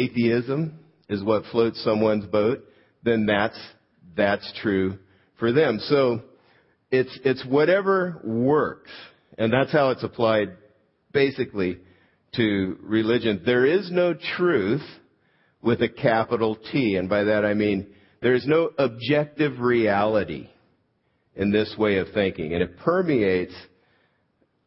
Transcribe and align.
atheism 0.00 0.78
is 1.08 1.22
what 1.22 1.44
floats 1.50 1.82
someone's 1.82 2.26
boat, 2.26 2.64
then 3.02 3.26
that's, 3.26 3.58
that's 4.16 4.52
true 4.62 4.98
for 5.38 5.52
them. 5.52 5.78
So 5.80 6.22
it's, 6.90 7.18
it's 7.24 7.44
whatever 7.44 8.20
works. 8.24 8.90
And 9.38 9.52
that's 9.52 9.72
how 9.72 9.90
it's 9.90 10.04
applied 10.04 10.56
basically 11.12 11.78
to 12.36 12.78
religion. 12.82 13.42
There 13.44 13.66
is 13.66 13.90
no 13.90 14.14
truth 14.36 14.82
with 15.62 15.82
a 15.82 15.88
capital 15.88 16.56
T. 16.72 16.96
And 16.96 17.08
by 17.08 17.24
that 17.24 17.44
I 17.44 17.54
mean 17.54 17.94
there 18.22 18.34
is 18.34 18.46
no 18.46 18.70
objective 18.78 19.60
reality 19.60 20.48
in 21.34 21.50
this 21.50 21.74
way 21.78 21.96
of 21.98 22.08
thinking. 22.12 22.52
And 22.52 22.62
it 22.62 22.78
permeates 22.78 23.54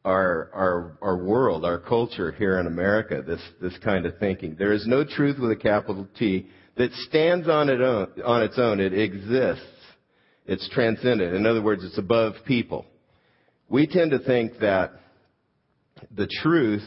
our, 0.05 0.49
our, 0.53 0.97
our 1.01 1.17
world, 1.17 1.63
our 1.63 1.79
culture 1.79 2.31
here 2.31 2.59
in 2.59 2.67
America, 2.67 3.21
this, 3.25 3.41
this 3.61 3.77
kind 3.83 4.05
of 4.05 4.17
thinking. 4.17 4.55
There 4.57 4.73
is 4.73 4.85
no 4.85 5.03
truth 5.05 5.37
with 5.39 5.51
a 5.51 5.55
capital 5.55 6.07
T 6.17 6.47
that 6.77 6.91
stands 7.07 7.47
on, 7.47 7.69
it 7.69 7.81
own, 7.81 8.07
on 8.25 8.43
its 8.43 8.57
own. 8.57 8.79
It 8.79 8.93
exists. 8.93 9.65
It's 10.45 10.67
transcendent. 10.69 11.35
In 11.35 11.45
other 11.45 11.61
words, 11.61 11.83
it's 11.85 11.97
above 11.97 12.33
people. 12.45 12.85
We 13.69 13.87
tend 13.87 14.11
to 14.11 14.19
think 14.19 14.59
that 14.59 14.91
the 16.11 16.27
truth 16.41 16.83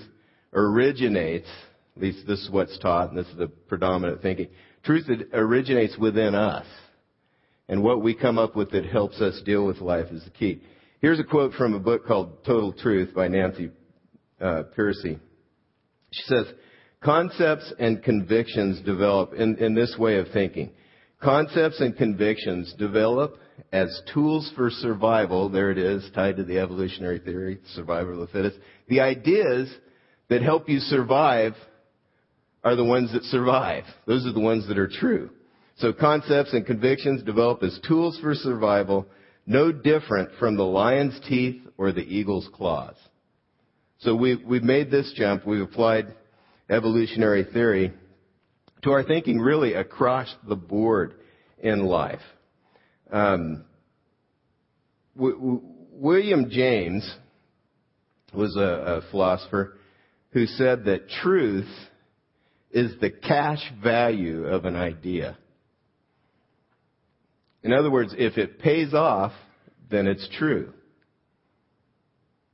originates, 0.53 1.49
at 1.97 2.03
least 2.03 2.27
this 2.27 2.41
is 2.41 2.51
what's 2.51 2.79
taught, 2.79 3.11
and 3.11 3.19
this 3.19 3.27
is 3.29 3.37
the 3.37 3.49
predominant 3.49 4.21
thinking, 4.21 4.49
truth 4.85 5.07
originates 5.33 5.97
within 5.97 6.35
us. 6.35 6.67
And 7.69 7.83
what 7.83 8.03
we 8.03 8.15
come 8.15 8.39
up 8.39 8.55
with 8.55 8.73
that 8.73 8.85
helps 8.85 9.21
us 9.21 9.41
deal 9.45 9.67
with 9.67 9.79
life 9.79 10.07
is 10.13 10.23
the 10.25 10.31
key. 10.31 10.63
Here's 11.03 11.21
a 11.21 11.25
quote 11.25 11.53
from 11.53 11.75
a 11.75 11.79
book 11.79 12.07
called 12.07 12.43
Total 12.47 12.73
Truth 12.73 13.15
by 13.15 13.29
Nancy 13.29 13.71
uh, 14.41 14.63
Pearcey. 14.77 15.21
She 16.11 16.23
says, 16.23 16.47
concepts 17.05 17.71
and 17.79 18.03
convictions 18.03 18.81
develop 18.81 19.35
in, 19.35 19.59
in 19.59 19.75
this 19.75 19.95
way 19.99 20.17
of 20.17 20.29
thinking. 20.33 20.71
Concepts 21.21 21.81
and 21.81 21.95
convictions 21.95 22.75
develop 22.79 23.37
as 23.73 23.89
tools 24.15 24.51
for 24.57 24.71
survival. 24.71 25.51
There 25.51 25.71
it 25.71 25.77
is, 25.77 26.09
tied 26.15 26.39
to 26.39 26.45
the 26.45 26.59
evolutionary 26.59 27.19
theory, 27.19 27.59
survival 27.75 28.15
of 28.15 28.21
the 28.21 28.27
fittest. 28.29 28.57
The 28.89 29.01
ideas 29.01 29.71
that 30.31 30.41
help 30.41 30.67
you 30.67 30.79
survive 30.79 31.53
are 32.65 32.75
the 32.75 32.85
ones 32.85 33.13
that 33.13 33.23
survive. 33.25 33.85
Those 34.07 34.25
are 34.27 34.33
the 34.33 34.41
ones 34.41 34.67
that 34.69 34.79
are 34.79 34.89
true. 34.89 35.29
So 35.77 35.93
concepts 35.93 36.55
and 36.55 36.65
convictions 36.65 37.23
develop 37.23 37.63
as 37.63 37.79
tools 37.87 38.19
for 38.23 38.35
survival, 38.35 39.07
no 39.47 39.73
different 39.73 40.31
from 40.39 40.57
the 40.57 40.65
lion's 40.65 41.19
teeth 41.29 41.63
or 41.79 41.93
the 41.93 42.01
eagle's 42.01 42.49
claws. 42.53 42.97
So 43.99 44.15
we've, 44.15 44.43
we've 44.43 44.63
made 44.63 44.91
this 44.91 45.13
jump. 45.17 45.47
We've 45.47 45.63
applied 45.63 46.15
evolutionary 46.69 47.45
theory 47.45 47.93
to 48.83 48.91
our 48.91 49.03
thinking 49.03 49.39
really 49.39 49.75
across 49.75 50.35
the 50.47 50.57
board 50.57 51.15
in 51.59 51.87
life. 51.87 52.21
Um, 53.11 53.65
w- 55.17 55.37
w- 55.37 55.63
William 55.93 56.51
James 56.51 57.09
was 58.35 58.57
a, 58.57 58.61
a 58.61 59.11
philosopher 59.11 59.79
who 60.31 60.47
said 60.47 60.85
that 60.85 61.09
truth 61.23 61.69
is 62.71 62.93
the 63.01 63.11
cash 63.11 63.63
value 63.83 64.45
of 64.45 64.67
an 64.67 64.77
idea. 64.77 65.39
In 67.63 67.73
other 67.73 67.91
words, 67.91 68.15
if 68.17 68.39
it 68.39 68.59
pays 68.59 68.95
off, 68.95 69.33
then 69.91 70.07
it's 70.07 70.29
true. 70.39 70.73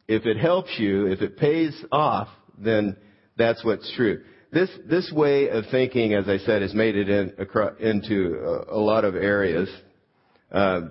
If 0.08 0.26
it 0.26 0.36
helps 0.36 0.70
you, 0.78 1.06
if 1.06 1.22
it 1.22 1.36
pays 1.36 1.74
off, 1.90 2.28
then 2.58 2.96
that's 3.36 3.64
what's 3.64 3.90
true. 3.96 4.22
This, 4.52 4.68
this 4.88 5.10
way 5.14 5.48
of 5.48 5.64
thinking, 5.70 6.12
as 6.12 6.28
I 6.28 6.36
said, 6.38 6.60
has 6.60 6.74
made 6.74 6.96
it 6.96 7.08
in, 7.08 7.32
across, 7.38 7.72
into 7.80 8.38
a, 8.44 8.76
a, 8.76 8.80
lot 8.80 9.04
of 9.04 9.16
areas. 9.16 9.68
Uh, 10.50 10.82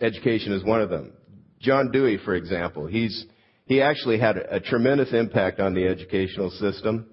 education 0.00 0.52
is 0.52 0.64
one 0.64 0.80
of 0.80 0.90
them. 0.90 1.12
John 1.60 1.92
Dewey, 1.92 2.18
for 2.24 2.34
example, 2.34 2.86
he's, 2.86 3.26
he 3.66 3.80
actually 3.80 4.18
had 4.18 4.36
a, 4.36 4.56
a 4.56 4.60
tremendous 4.60 5.12
impact 5.12 5.60
on 5.60 5.74
the 5.74 5.86
educational 5.86 6.50
system 6.50 7.06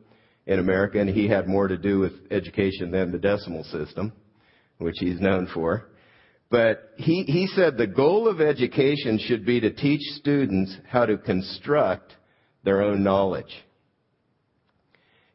in 0.48 0.58
America, 0.58 1.00
and 1.00 1.10
he 1.10 1.28
had 1.28 1.48
more 1.48 1.68
to 1.68 1.78
do 1.78 2.00
with 2.00 2.14
education 2.32 2.90
than 2.90 3.12
the 3.12 3.20
decimal 3.20 3.64
system, 3.66 4.12
which 4.80 4.96
he's 5.00 5.20
known 5.20 5.48
for. 5.54 5.91
But 6.52 6.92
he, 6.98 7.24
he 7.24 7.48
said 7.48 7.78
the 7.78 7.88
goal 7.88 8.28
of 8.28 8.42
education 8.42 9.18
should 9.20 9.46
be 9.46 9.62
to 9.62 9.72
teach 9.72 10.02
students 10.18 10.76
how 10.90 11.06
to 11.06 11.18
construct 11.18 12.14
their 12.66 12.82
own 12.82 13.04
knowledge. 13.04 13.64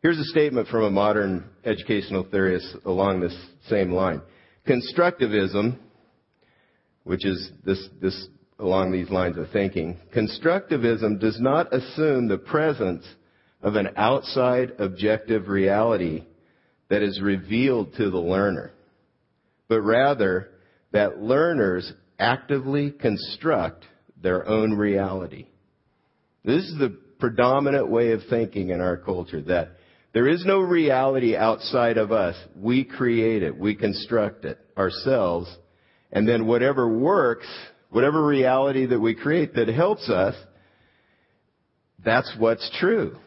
Here's 0.03 0.19
a 0.19 0.25
statement 0.25 0.69
from 0.69 0.85
a 0.85 0.91
modern 0.91 1.49
educational 1.65 2.27
theorist 2.31 2.77
along 2.85 3.21
this 3.21 3.37
same 3.69 3.93
line. 3.93 4.21
Constructivism, 4.69 5.79
which 7.05 7.25
is 7.25 7.51
this, 7.65 7.89
this 8.03 8.29
along 8.59 8.93
these 8.93 9.09
lines 9.09 9.39
of 9.39 9.49
thinking, 9.51 9.97
constructivism 10.15 11.19
does 11.19 11.41
not 11.41 11.73
assume 11.73 12.29
the 12.29 12.37
presence 12.37 13.07
of 13.63 13.75
an 13.75 13.89
outside 13.97 14.75
objective 14.79 15.49
reality 15.49 16.25
that 16.91 17.03
is 17.03 17.23
revealed 17.23 17.95
to 17.95 18.11
the 18.11 18.19
learner, 18.19 18.73
but 19.67 19.81
rather 19.81 20.51
that 20.93 21.21
learners 21.21 21.93
actively 22.19 22.91
construct 22.91 23.85
their 24.23 24.47
own 24.49 24.73
reality. 24.73 25.47
This 26.45 26.65
is 26.65 26.79
the 26.79 26.97
predominant 27.19 27.89
way 27.89 28.13
of 28.13 28.21
thinking 28.31 28.71
in 28.71 28.81
our 28.81 28.97
culture 28.97 29.43
that 29.43 29.71
there 30.13 30.29
is 30.29 30.45
no 30.47 30.61
reality 30.61 31.37
outside 31.37 31.99
of 31.99 32.13
us. 32.13 32.37
We 32.57 32.85
create 32.85 33.43
it. 33.43 33.59
We 33.59 33.75
construct 33.75 34.45
it 34.47 34.59
ourselves. 34.77 35.55
And 36.11 36.27
then 36.27 36.47
whatever 36.47 36.89
works, 36.89 37.47
whatever 37.91 38.25
reality 38.25 38.87
that 38.87 38.99
we 39.01 39.15
create 39.15 39.55
that 39.55 39.69
helps 39.69 40.09
us, 40.09 40.35
that's 42.03 42.35
what's 42.39 42.71
true. 42.79 43.19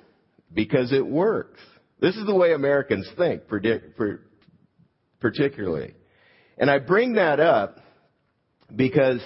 Because 0.52 0.92
it 0.92 1.06
works. 1.06 1.60
This 2.00 2.16
is 2.16 2.26
the 2.26 2.34
way 2.34 2.54
Americans 2.54 3.08
think, 3.18 3.44
particularly. 5.20 5.94
And 6.60 6.70
I 6.70 6.78
bring 6.78 7.14
that 7.14 7.40
up 7.40 7.78
because 8.76 9.22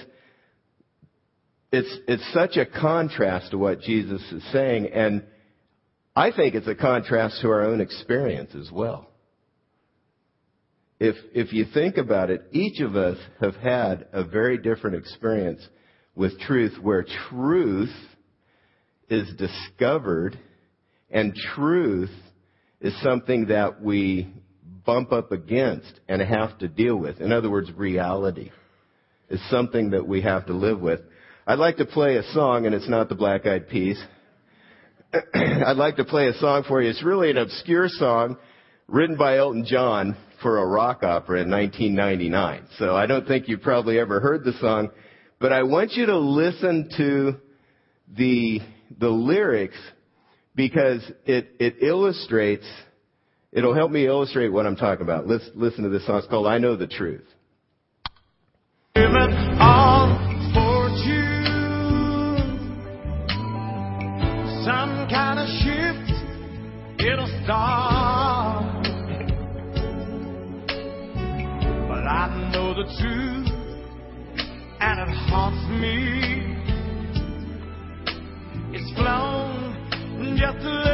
it's, 1.72 1.98
it's 2.06 2.32
such 2.32 2.56
a 2.56 2.64
contrast 2.64 3.50
to 3.50 3.58
what 3.58 3.80
Jesus 3.80 4.22
is 4.30 4.44
saying. 4.52 4.90
And 4.94 5.24
I 6.14 6.30
think 6.30 6.54
it's 6.54 6.68
a 6.68 6.76
contrast 6.76 7.40
to 7.42 7.48
our 7.50 7.62
own 7.62 7.80
experience 7.80 8.54
as 8.54 8.70
well. 8.70 9.10
If, 11.00 11.16
if 11.34 11.52
you 11.52 11.66
think 11.74 11.96
about 11.96 12.30
it, 12.30 12.44
each 12.52 12.80
of 12.80 12.94
us 12.94 13.18
have 13.40 13.56
had 13.56 14.06
a 14.12 14.22
very 14.22 14.56
different 14.56 14.96
experience 14.96 15.66
with 16.14 16.38
truth 16.40 16.74
where 16.80 17.04
truth 17.28 17.92
is 19.10 19.28
discovered 19.36 20.38
and 21.10 21.34
truth 21.56 22.12
is 22.80 22.94
something 23.02 23.46
that 23.46 23.82
we 23.82 24.32
bump 24.84 25.12
up 25.12 25.32
against 25.32 26.00
and 26.08 26.20
have 26.20 26.58
to 26.58 26.68
deal 26.68 26.96
with. 26.96 27.20
In 27.20 27.32
other 27.32 27.50
words, 27.50 27.70
reality 27.72 28.50
is 29.28 29.40
something 29.50 29.90
that 29.90 30.06
we 30.06 30.22
have 30.22 30.46
to 30.46 30.52
live 30.52 30.80
with. 30.80 31.00
I'd 31.46 31.58
like 31.58 31.76
to 31.76 31.86
play 31.86 32.16
a 32.16 32.22
song, 32.32 32.66
and 32.66 32.74
it's 32.74 32.88
not 32.88 33.08
the 33.08 33.14
Black 33.14 33.46
Eyed 33.46 33.68
Peas. 33.68 34.02
I'd 35.34 35.76
like 35.76 35.96
to 35.96 36.04
play 36.04 36.28
a 36.28 36.34
song 36.34 36.64
for 36.66 36.82
you. 36.82 36.90
It's 36.90 37.04
really 37.04 37.30
an 37.30 37.36
obscure 37.38 37.88
song 37.88 38.36
written 38.88 39.16
by 39.16 39.38
Elton 39.38 39.64
John 39.66 40.16
for 40.42 40.58
a 40.58 40.66
rock 40.66 41.02
opera 41.02 41.42
in 41.42 41.50
1999. 41.50 42.66
So 42.78 42.94
I 42.94 43.06
don't 43.06 43.26
think 43.26 43.48
you've 43.48 43.62
probably 43.62 43.98
ever 43.98 44.20
heard 44.20 44.44
the 44.44 44.52
song, 44.60 44.90
but 45.38 45.52
I 45.52 45.62
want 45.62 45.92
you 45.92 46.06
to 46.06 46.18
listen 46.18 46.90
to 46.96 47.36
the, 48.16 48.60
the 48.98 49.08
lyrics 49.08 49.78
because 50.54 51.02
it, 51.24 51.48
it 51.58 51.82
illustrates, 51.82 52.66
it'll 53.54 53.74
help 53.74 53.90
me 53.90 54.06
illustrate 54.06 54.48
what 54.48 54.66
I'm 54.66 54.76
talking 54.76 55.02
about. 55.02 55.26
Let's 55.26 55.48
listen 55.54 55.84
to 55.84 55.88
this 55.88 56.04
song. 56.06 56.18
It's 56.18 56.26
called 56.26 56.46
I 56.46 56.58
Know 56.58 56.76
the 56.76 56.86
Truth. 56.86 57.24
some 64.64 65.06
kind 65.10 65.38
of 65.38 65.46
shift, 65.60 66.10
it'll 66.98 67.26
start. 67.44 68.82
But 71.86 72.04
I 72.06 72.50
know 72.50 72.72
the 72.72 72.84
truth, 72.98 73.48
and 74.80 75.00
it 75.00 75.08
haunts 75.28 75.68
me. 75.68 76.56
It's 78.72 78.90
flown 78.96 79.64
just 80.38 80.64
a 80.64 80.68
little 80.68 80.93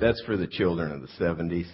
That's 0.00 0.22
for 0.26 0.36
the 0.36 0.46
children 0.46 0.92
of 0.92 1.00
the 1.00 1.08
seventies. 1.18 1.68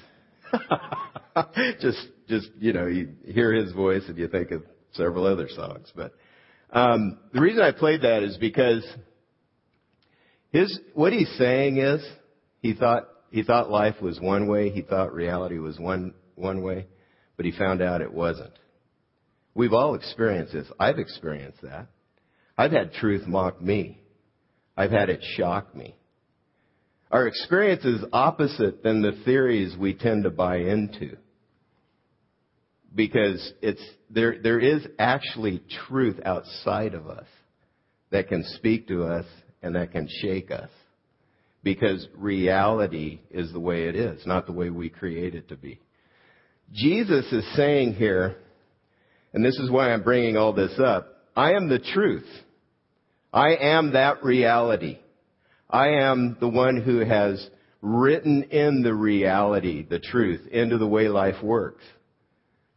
just 1.80 2.08
just 2.28 2.50
you 2.58 2.72
know, 2.72 2.86
you 2.86 3.14
hear 3.24 3.52
his 3.52 3.72
voice 3.72 4.02
and 4.06 4.16
you 4.16 4.28
think 4.28 4.52
of 4.52 4.62
several 4.92 5.26
other 5.26 5.48
songs. 5.48 5.90
But 5.94 6.14
um, 6.70 7.18
the 7.32 7.40
reason 7.40 7.62
I 7.62 7.72
played 7.72 8.02
that 8.02 8.22
is 8.22 8.36
because 8.36 8.86
his 10.50 10.78
what 10.94 11.12
he's 11.12 11.32
saying 11.36 11.78
is 11.78 12.04
he 12.60 12.74
thought 12.74 13.08
he 13.30 13.42
thought 13.42 13.70
life 13.70 14.00
was 14.00 14.20
one 14.20 14.46
way, 14.46 14.70
he 14.70 14.82
thought 14.82 15.12
reality 15.12 15.58
was 15.58 15.78
one 15.80 16.14
one 16.36 16.62
way, 16.62 16.86
but 17.36 17.44
he 17.44 17.52
found 17.52 17.82
out 17.82 18.02
it 18.02 18.12
wasn't. 18.12 18.52
We've 19.54 19.72
all 19.72 19.96
experienced 19.96 20.52
this. 20.52 20.68
I've 20.78 20.98
experienced 20.98 21.62
that. 21.62 21.88
I've 22.56 22.72
had 22.72 22.92
truth 22.92 23.26
mock 23.26 23.60
me. 23.60 24.00
I've 24.76 24.92
had 24.92 25.10
it 25.10 25.24
shock 25.36 25.74
me. 25.74 25.96
Our 27.12 27.26
experience 27.26 27.84
is 27.84 28.02
opposite 28.10 28.82
than 28.82 29.02
the 29.02 29.12
theories 29.26 29.76
we 29.78 29.92
tend 29.92 30.24
to 30.24 30.30
buy 30.30 30.56
into. 30.56 31.18
Because 32.94 33.52
it's, 33.60 33.82
there, 34.10 34.36
there 34.42 34.58
is 34.58 34.86
actually 34.98 35.62
truth 35.86 36.18
outside 36.24 36.94
of 36.94 37.08
us 37.08 37.26
that 38.10 38.28
can 38.28 38.42
speak 38.56 38.88
to 38.88 39.04
us 39.04 39.26
and 39.62 39.76
that 39.76 39.92
can 39.92 40.08
shake 40.22 40.50
us. 40.50 40.70
Because 41.62 42.08
reality 42.16 43.20
is 43.30 43.52
the 43.52 43.60
way 43.60 43.84
it 43.84 43.94
is, 43.94 44.26
not 44.26 44.46
the 44.46 44.52
way 44.52 44.70
we 44.70 44.88
create 44.88 45.34
it 45.34 45.48
to 45.50 45.56
be. 45.56 45.80
Jesus 46.72 47.30
is 47.30 47.44
saying 47.54 47.94
here, 47.94 48.36
and 49.34 49.44
this 49.44 49.58
is 49.58 49.70
why 49.70 49.92
I'm 49.92 50.02
bringing 50.02 50.38
all 50.38 50.54
this 50.54 50.78
up, 50.82 51.08
I 51.36 51.52
am 51.52 51.68
the 51.68 51.78
truth. 51.78 52.26
I 53.32 53.54
am 53.54 53.92
that 53.92 54.24
reality. 54.24 54.98
I 55.72 56.02
am 56.02 56.36
the 56.38 56.48
one 56.48 56.80
who 56.80 56.98
has 56.98 57.48
written 57.80 58.44
in 58.44 58.82
the 58.82 58.94
reality, 58.94 59.86
the 59.88 59.98
truth, 59.98 60.46
into 60.52 60.76
the 60.76 60.86
way 60.86 61.08
life 61.08 61.42
works. 61.42 61.82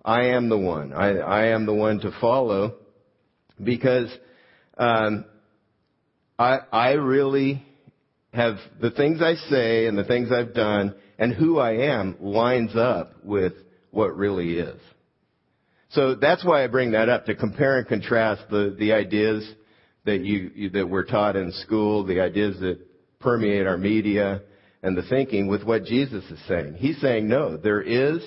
I 0.03 0.27
am 0.27 0.49
the 0.49 0.57
one. 0.57 0.93
I, 0.93 1.17
I 1.17 1.45
am 1.47 1.65
the 1.65 1.73
one 1.73 1.99
to 1.99 2.11
follow 2.21 2.75
because 3.61 4.09
um, 4.77 5.25
I, 6.39 6.59
I 6.71 6.91
really 6.91 7.65
have 8.33 8.55
the 8.81 8.91
things 8.91 9.21
I 9.21 9.35
say 9.49 9.87
and 9.87 9.97
the 9.97 10.03
things 10.03 10.31
I've 10.31 10.53
done 10.53 10.95
and 11.17 11.33
who 11.33 11.59
I 11.59 11.93
am 11.93 12.17
lines 12.19 12.75
up 12.75 13.13
with 13.23 13.53
what 13.91 14.15
really 14.15 14.59
is. 14.59 14.79
So 15.89 16.15
that's 16.15 16.43
why 16.43 16.63
I 16.63 16.67
bring 16.67 16.91
that 16.91 17.09
up 17.09 17.25
to 17.25 17.35
compare 17.35 17.79
and 17.79 17.87
contrast 17.87 18.43
the, 18.49 18.75
the 18.77 18.93
ideas 18.93 19.49
that 20.05 20.21
you, 20.21 20.69
that 20.71 20.87
we're 20.87 21.05
taught 21.05 21.35
in 21.35 21.51
school, 21.51 22.05
the 22.05 22.19
ideas 22.19 22.59
that 22.59 22.79
permeate 23.25 23.65
our 23.65 23.77
media 23.77 24.41
and 24.83 24.95
the 24.95 25.01
thinking 25.01 25.47
with 25.47 25.63
what 25.63 25.83
Jesus 25.83 26.23
is 26.25 26.39
saying. 26.47 26.75
He's 26.75 27.01
saying, 27.01 27.27
no, 27.27 27.57
there 27.57 27.81
is 27.81 28.23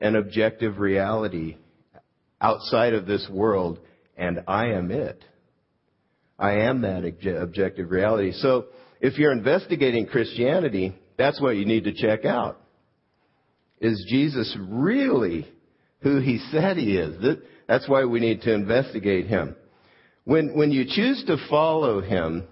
an 0.00 0.16
objective 0.16 0.78
reality 0.78 1.56
outside 2.40 2.94
of 2.94 3.06
this 3.06 3.26
world, 3.30 3.78
and 4.16 4.40
I 4.48 4.70
am 4.72 4.90
it. 4.90 5.24
I 6.36 6.62
am 6.62 6.82
that 6.82 7.04
objective 7.40 7.90
reality. 7.90 8.32
So 8.32 8.66
if 9.00 9.18
you're 9.18 9.30
investigating 9.30 10.06
Christianity, 10.06 10.94
that's 11.16 11.40
what 11.40 11.56
you 11.56 11.64
need 11.64 11.84
to 11.84 11.92
check 11.92 12.24
out. 12.24 12.60
Is 13.80 14.04
Jesus 14.08 14.56
really 14.58 15.46
who 16.00 16.18
he 16.18 16.38
said 16.50 16.76
he 16.76 16.96
is? 16.96 17.38
That's 17.68 17.88
why 17.88 18.04
we 18.04 18.18
need 18.18 18.42
to 18.42 18.52
investigate 18.52 19.26
him. 19.26 19.54
When, 20.24 20.56
when 20.56 20.72
you 20.72 20.86
choose 20.88 21.22
to 21.28 21.36
follow 21.48 22.00
him, 22.00 22.48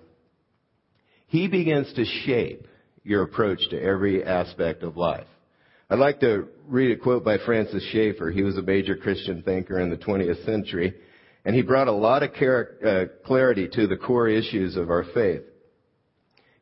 he 1.29 1.47
begins 1.47 1.93
to 1.95 2.05
shape 2.05 2.67
your 3.05 3.23
approach 3.23 3.61
to 3.71 3.81
every 3.81 4.25
aspect 4.25 4.83
of 4.83 4.97
life. 4.97 5.27
I'd 5.91 5.99
like 5.99 6.21
to 6.21 6.49
read 6.67 6.91
a 6.91 7.01
quote 7.01 7.25
by 7.25 7.39
Francis 7.39 7.83
Schaeffer. 7.93 8.31
He 8.31 8.43
was 8.43 8.59
a 8.59 8.63
major 8.63 8.97
Christian 8.97 9.43
thinker 9.43 9.79
in 9.79 9.91
the 9.91 9.97
20th 9.97 10.45
century, 10.45 10.95
and 11.45 11.55
he 11.55 11.63
brought 11.63 11.89
a 11.89 11.93
lot 11.93 12.23
of 12.23 12.31
uh, 12.31 13.05
clarity 13.25 13.69
to 13.73 13.87
the 13.87 13.97
core 13.97 14.29
issues 14.29 14.77
of 14.77 14.91
our 14.91 15.05
faith. 15.15 15.43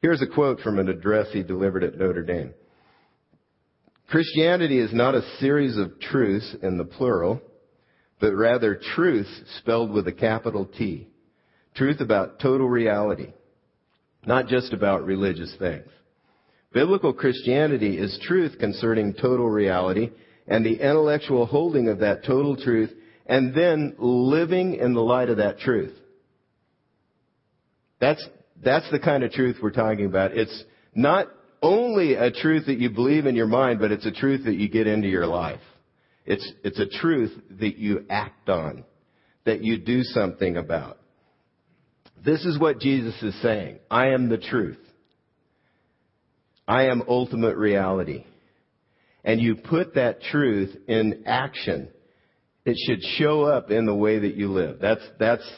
Here's 0.02 0.22
a 0.22 0.26
quote 0.26 0.60
from 0.60 0.78
an 0.78 0.88
address 0.88 1.28
he 1.32 1.42
delivered 1.42 1.82
at 1.82 1.96
Notre 1.96 2.22
Dame. 2.22 2.52
Christianity 4.08 4.78
is 4.78 4.92
not 4.92 5.16
a 5.16 5.36
series 5.40 5.76
of 5.76 5.98
truths 6.00 6.54
in 6.62 6.76
the 6.76 6.84
plural, 6.84 7.40
but 8.20 8.34
rather 8.34 8.80
truth 8.94 9.28
spelled 9.58 9.90
with 9.90 10.06
a 10.06 10.12
capital 10.12 10.64
T. 10.64 11.08
Truth 11.74 12.00
about 12.00 12.38
total 12.40 12.68
reality 12.68 13.32
not 14.26 14.48
just 14.48 14.72
about 14.72 15.06
religious 15.06 15.54
things. 15.58 15.86
Biblical 16.72 17.12
Christianity 17.12 17.96
is 17.96 18.18
truth 18.22 18.58
concerning 18.58 19.14
total 19.14 19.48
reality 19.48 20.10
and 20.46 20.64
the 20.64 20.74
intellectual 20.74 21.46
holding 21.46 21.88
of 21.88 22.00
that 22.00 22.24
total 22.24 22.56
truth 22.56 22.90
and 23.26 23.54
then 23.54 23.94
living 23.98 24.74
in 24.74 24.92
the 24.92 25.00
light 25.00 25.30
of 25.30 25.38
that 25.38 25.58
truth. 25.58 25.94
That's, 28.00 28.24
that's 28.62 28.90
the 28.90 28.98
kind 28.98 29.24
of 29.24 29.32
truth 29.32 29.56
we're 29.62 29.70
talking 29.70 30.06
about. 30.06 30.36
It's 30.36 30.64
not 30.94 31.28
only 31.62 32.14
a 32.14 32.30
truth 32.30 32.66
that 32.66 32.78
you 32.78 32.90
believe 32.90 33.26
in 33.26 33.34
your 33.34 33.46
mind, 33.46 33.80
but 33.80 33.90
it's 33.90 34.06
a 34.06 34.12
truth 34.12 34.44
that 34.44 34.56
you 34.56 34.68
get 34.68 34.86
into 34.86 35.08
your 35.08 35.26
life. 35.26 35.60
It's, 36.26 36.52
it's 36.62 36.78
a 36.78 36.86
truth 36.86 37.32
that 37.60 37.78
you 37.78 38.04
act 38.10 38.48
on, 38.48 38.84
that 39.44 39.62
you 39.62 39.78
do 39.78 40.02
something 40.02 40.56
about. 40.56 40.98
This 42.24 42.44
is 42.44 42.58
what 42.58 42.80
Jesus 42.80 43.14
is 43.22 43.40
saying. 43.42 43.78
I 43.90 44.08
am 44.08 44.28
the 44.28 44.38
truth. 44.38 44.78
I 46.66 46.86
am 46.86 47.02
ultimate 47.08 47.56
reality. 47.56 48.24
And 49.24 49.40
you 49.40 49.56
put 49.56 49.94
that 49.94 50.22
truth 50.22 50.76
in 50.88 51.24
action. 51.26 51.88
It 52.64 52.76
should 52.86 53.02
show 53.18 53.42
up 53.42 53.70
in 53.70 53.86
the 53.86 53.94
way 53.94 54.18
that 54.18 54.34
you 54.34 54.52
live. 54.52 54.78
That's, 54.80 55.02
that's 55.18 55.48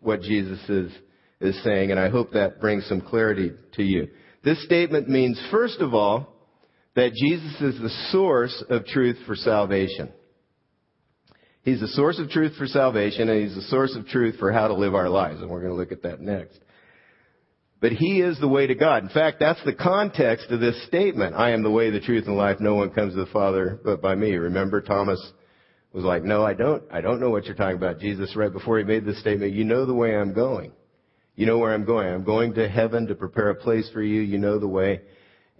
what 0.00 0.22
Jesus 0.22 0.60
is, 0.68 0.92
is 1.40 1.62
saying, 1.64 1.90
and 1.90 2.00
I 2.00 2.10
hope 2.10 2.32
that 2.32 2.60
brings 2.60 2.86
some 2.86 3.00
clarity 3.00 3.52
to 3.74 3.82
you. 3.82 4.08
This 4.44 4.62
statement 4.64 5.08
means, 5.08 5.40
first 5.50 5.80
of 5.80 5.94
all, 5.94 6.34
that 6.94 7.12
Jesus 7.12 7.60
is 7.60 7.80
the 7.80 8.08
source 8.10 8.64
of 8.68 8.84
truth 8.86 9.16
for 9.26 9.34
salvation. 9.34 10.10
He's 11.68 11.80
the 11.80 11.88
source 11.88 12.18
of 12.18 12.30
truth 12.30 12.54
for 12.56 12.66
salvation, 12.66 13.28
and 13.28 13.42
He's 13.42 13.54
the 13.54 13.60
source 13.62 13.94
of 13.94 14.06
truth 14.06 14.36
for 14.38 14.50
how 14.50 14.68
to 14.68 14.74
live 14.74 14.94
our 14.94 15.10
lives, 15.10 15.42
and 15.42 15.50
we're 15.50 15.60
going 15.60 15.72
to 15.72 15.78
look 15.78 15.92
at 15.92 16.02
that 16.02 16.18
next. 16.18 16.58
But 17.78 17.92
He 17.92 18.22
is 18.22 18.40
the 18.40 18.48
way 18.48 18.66
to 18.66 18.74
God. 18.74 19.02
In 19.02 19.10
fact, 19.10 19.36
that's 19.38 19.62
the 19.66 19.74
context 19.74 20.50
of 20.50 20.60
this 20.60 20.82
statement. 20.86 21.34
I 21.34 21.50
am 21.50 21.62
the 21.62 21.70
way, 21.70 21.90
the 21.90 22.00
truth, 22.00 22.26
and 22.26 22.38
life. 22.38 22.56
No 22.58 22.74
one 22.74 22.90
comes 22.90 23.12
to 23.12 23.20
the 23.20 23.30
Father 23.30 23.78
but 23.84 24.00
by 24.00 24.14
me. 24.14 24.32
Remember, 24.32 24.80
Thomas 24.80 25.20
was 25.92 26.04
like, 26.04 26.24
no, 26.24 26.42
I 26.42 26.54
don't, 26.54 26.82
I 26.90 27.02
don't 27.02 27.20
know 27.20 27.28
what 27.28 27.44
you're 27.44 27.54
talking 27.54 27.76
about. 27.76 28.00
Jesus, 28.00 28.34
right 28.34 28.52
before 28.52 28.78
he 28.78 28.84
made 28.84 29.04
this 29.04 29.20
statement, 29.20 29.52
you 29.52 29.64
know 29.64 29.84
the 29.84 29.92
way 29.92 30.16
I'm 30.16 30.32
going. 30.32 30.72
You 31.36 31.44
know 31.44 31.58
where 31.58 31.74
I'm 31.74 31.84
going. 31.84 32.08
I'm 32.08 32.24
going 32.24 32.54
to 32.54 32.66
heaven 32.66 33.08
to 33.08 33.14
prepare 33.14 33.50
a 33.50 33.54
place 33.54 33.90
for 33.92 34.02
you. 34.02 34.22
You 34.22 34.38
know 34.38 34.58
the 34.58 34.66
way. 34.66 35.02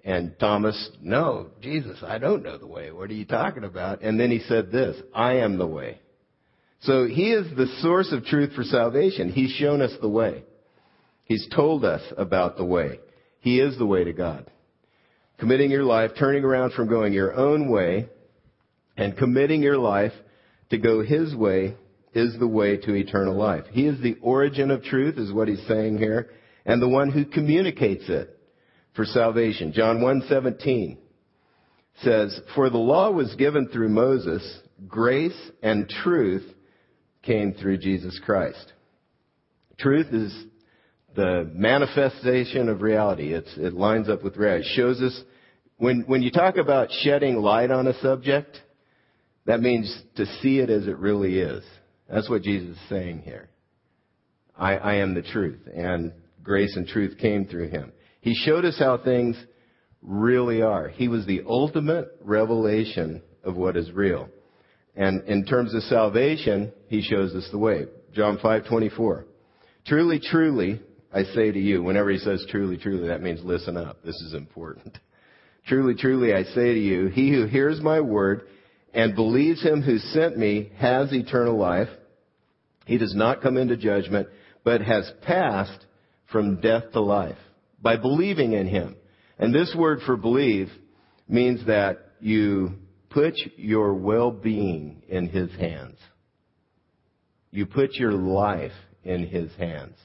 And 0.08 0.38
Thomas, 0.38 0.88
no, 1.02 1.48
Jesus, 1.60 1.98
I 2.02 2.16
don't 2.16 2.42
know 2.42 2.56
the 2.56 2.66
way. 2.66 2.90
What 2.90 3.10
are 3.10 3.14
you 3.14 3.26
talking 3.26 3.62
about? 3.62 4.00
And 4.00 4.18
then 4.18 4.30
he 4.30 4.38
said 4.38 4.72
this, 4.72 4.96
I 5.14 5.40
am 5.40 5.58
the 5.58 5.66
way. 5.66 6.00
So 6.80 7.06
he 7.06 7.30
is 7.30 7.54
the 7.54 7.66
source 7.82 8.10
of 8.10 8.24
truth 8.24 8.54
for 8.54 8.62
salvation. 8.62 9.30
He's 9.30 9.50
shown 9.50 9.82
us 9.82 9.92
the 10.00 10.08
way. 10.08 10.44
He's 11.24 11.46
told 11.54 11.84
us 11.84 12.00
about 12.16 12.56
the 12.56 12.64
way. 12.64 13.00
He 13.40 13.60
is 13.60 13.76
the 13.76 13.84
way 13.84 14.04
to 14.04 14.14
God. 14.14 14.50
Committing 15.36 15.70
your 15.70 15.84
life, 15.84 16.12
turning 16.18 16.42
around 16.42 16.72
from 16.72 16.88
going 16.88 17.12
your 17.12 17.34
own 17.34 17.70
way, 17.70 18.08
and 18.96 19.14
committing 19.14 19.60
your 19.60 19.76
life 19.76 20.14
to 20.70 20.78
go 20.78 21.02
His 21.02 21.34
way 21.34 21.76
is 22.14 22.34
the 22.38 22.48
way 22.48 22.78
to 22.78 22.94
eternal 22.94 23.36
life. 23.36 23.64
He 23.72 23.86
is 23.86 24.00
the 24.00 24.16
origin 24.22 24.70
of 24.70 24.82
truth, 24.84 25.18
is 25.18 25.34
what 25.34 25.48
he's 25.48 25.66
saying 25.68 25.98
here, 25.98 26.30
and 26.64 26.80
the 26.80 26.88
one 26.88 27.10
who 27.10 27.26
communicates 27.26 28.04
it 28.08 28.37
for 28.98 29.04
salvation. 29.04 29.72
John 29.72 30.00
1:17 30.00 30.98
says, 32.02 32.42
"For 32.56 32.68
the 32.68 32.78
law 32.78 33.12
was 33.12 33.32
given 33.36 33.68
through 33.68 33.90
Moses, 33.90 34.60
grace 34.88 35.50
and 35.62 35.88
truth 35.88 36.52
came 37.22 37.52
through 37.52 37.76
Jesus 37.76 38.18
Christ." 38.18 38.72
Truth 39.76 40.12
is 40.12 40.46
the 41.14 41.48
manifestation 41.54 42.68
of 42.68 42.82
reality. 42.82 43.34
It's, 43.34 43.56
it 43.56 43.72
lines 43.72 44.08
up 44.08 44.24
with 44.24 44.36
reality. 44.36 44.66
It 44.66 44.74
shows 44.74 45.00
us 45.00 45.22
when 45.76 46.00
when 46.08 46.22
you 46.22 46.32
talk 46.32 46.56
about 46.56 46.90
shedding 46.90 47.36
light 47.36 47.70
on 47.70 47.86
a 47.86 47.94
subject, 48.00 48.60
that 49.44 49.60
means 49.60 50.02
to 50.16 50.26
see 50.42 50.58
it 50.58 50.70
as 50.70 50.88
it 50.88 50.98
really 50.98 51.38
is. 51.38 51.62
That's 52.08 52.28
what 52.28 52.42
Jesus 52.42 52.76
is 52.76 52.88
saying 52.88 53.20
here. 53.20 53.48
I, 54.56 54.76
I 54.76 54.94
am 54.94 55.14
the 55.14 55.22
truth, 55.22 55.68
and 55.72 56.12
grace 56.42 56.74
and 56.74 56.88
truth 56.88 57.16
came 57.16 57.46
through 57.46 57.68
him. 57.68 57.92
He 58.20 58.34
showed 58.34 58.64
us 58.64 58.78
how 58.78 58.98
things 58.98 59.36
really 60.02 60.62
are. 60.62 60.88
He 60.88 61.08
was 61.08 61.26
the 61.26 61.42
ultimate 61.46 62.08
revelation 62.22 63.22
of 63.44 63.56
what 63.56 63.76
is 63.76 63.90
real. 63.92 64.28
And 64.96 65.22
in 65.28 65.44
terms 65.44 65.74
of 65.74 65.82
salvation, 65.84 66.72
he 66.88 67.02
shows 67.02 67.34
us 67.34 67.48
the 67.50 67.58
way. 67.58 67.86
John 68.12 68.38
5:24. 68.38 69.24
Truly, 69.86 70.18
truly, 70.18 70.80
I 71.12 71.22
say 71.24 71.52
to 71.52 71.58
you, 71.58 71.82
whenever 71.82 72.10
he 72.10 72.18
says 72.18 72.44
truly, 72.50 72.76
truly, 72.76 73.08
that 73.08 73.22
means 73.22 73.42
listen 73.44 73.76
up. 73.76 74.02
This 74.02 74.20
is 74.22 74.34
important. 74.34 74.98
Truly, 75.66 75.94
truly, 75.94 76.34
I 76.34 76.42
say 76.42 76.74
to 76.74 76.80
you, 76.80 77.06
he 77.06 77.30
who 77.30 77.46
hears 77.46 77.80
my 77.80 78.00
word 78.00 78.48
and 78.92 79.14
believes 79.14 79.62
him 79.62 79.82
who 79.82 79.98
sent 79.98 80.36
me 80.36 80.70
has 80.78 81.12
eternal 81.12 81.56
life. 81.56 81.88
He 82.86 82.98
does 82.98 83.14
not 83.14 83.42
come 83.42 83.56
into 83.56 83.76
judgment, 83.76 84.28
but 84.64 84.80
has 84.80 85.10
passed 85.22 85.84
from 86.26 86.60
death 86.60 86.92
to 86.92 87.00
life 87.00 87.38
by 87.80 87.96
believing 87.96 88.52
in 88.52 88.66
him. 88.66 88.96
And 89.38 89.54
this 89.54 89.74
word 89.76 90.00
for 90.04 90.16
believe 90.16 90.70
means 91.28 91.66
that 91.66 91.98
you 92.20 92.74
put 93.10 93.34
your 93.56 93.94
well-being 93.94 95.02
in 95.08 95.28
his 95.28 95.50
hands. 95.52 95.98
You 97.50 97.66
put 97.66 97.94
your 97.94 98.12
life 98.12 98.72
in 99.04 99.26
his 99.26 99.52
hands. 99.56 99.96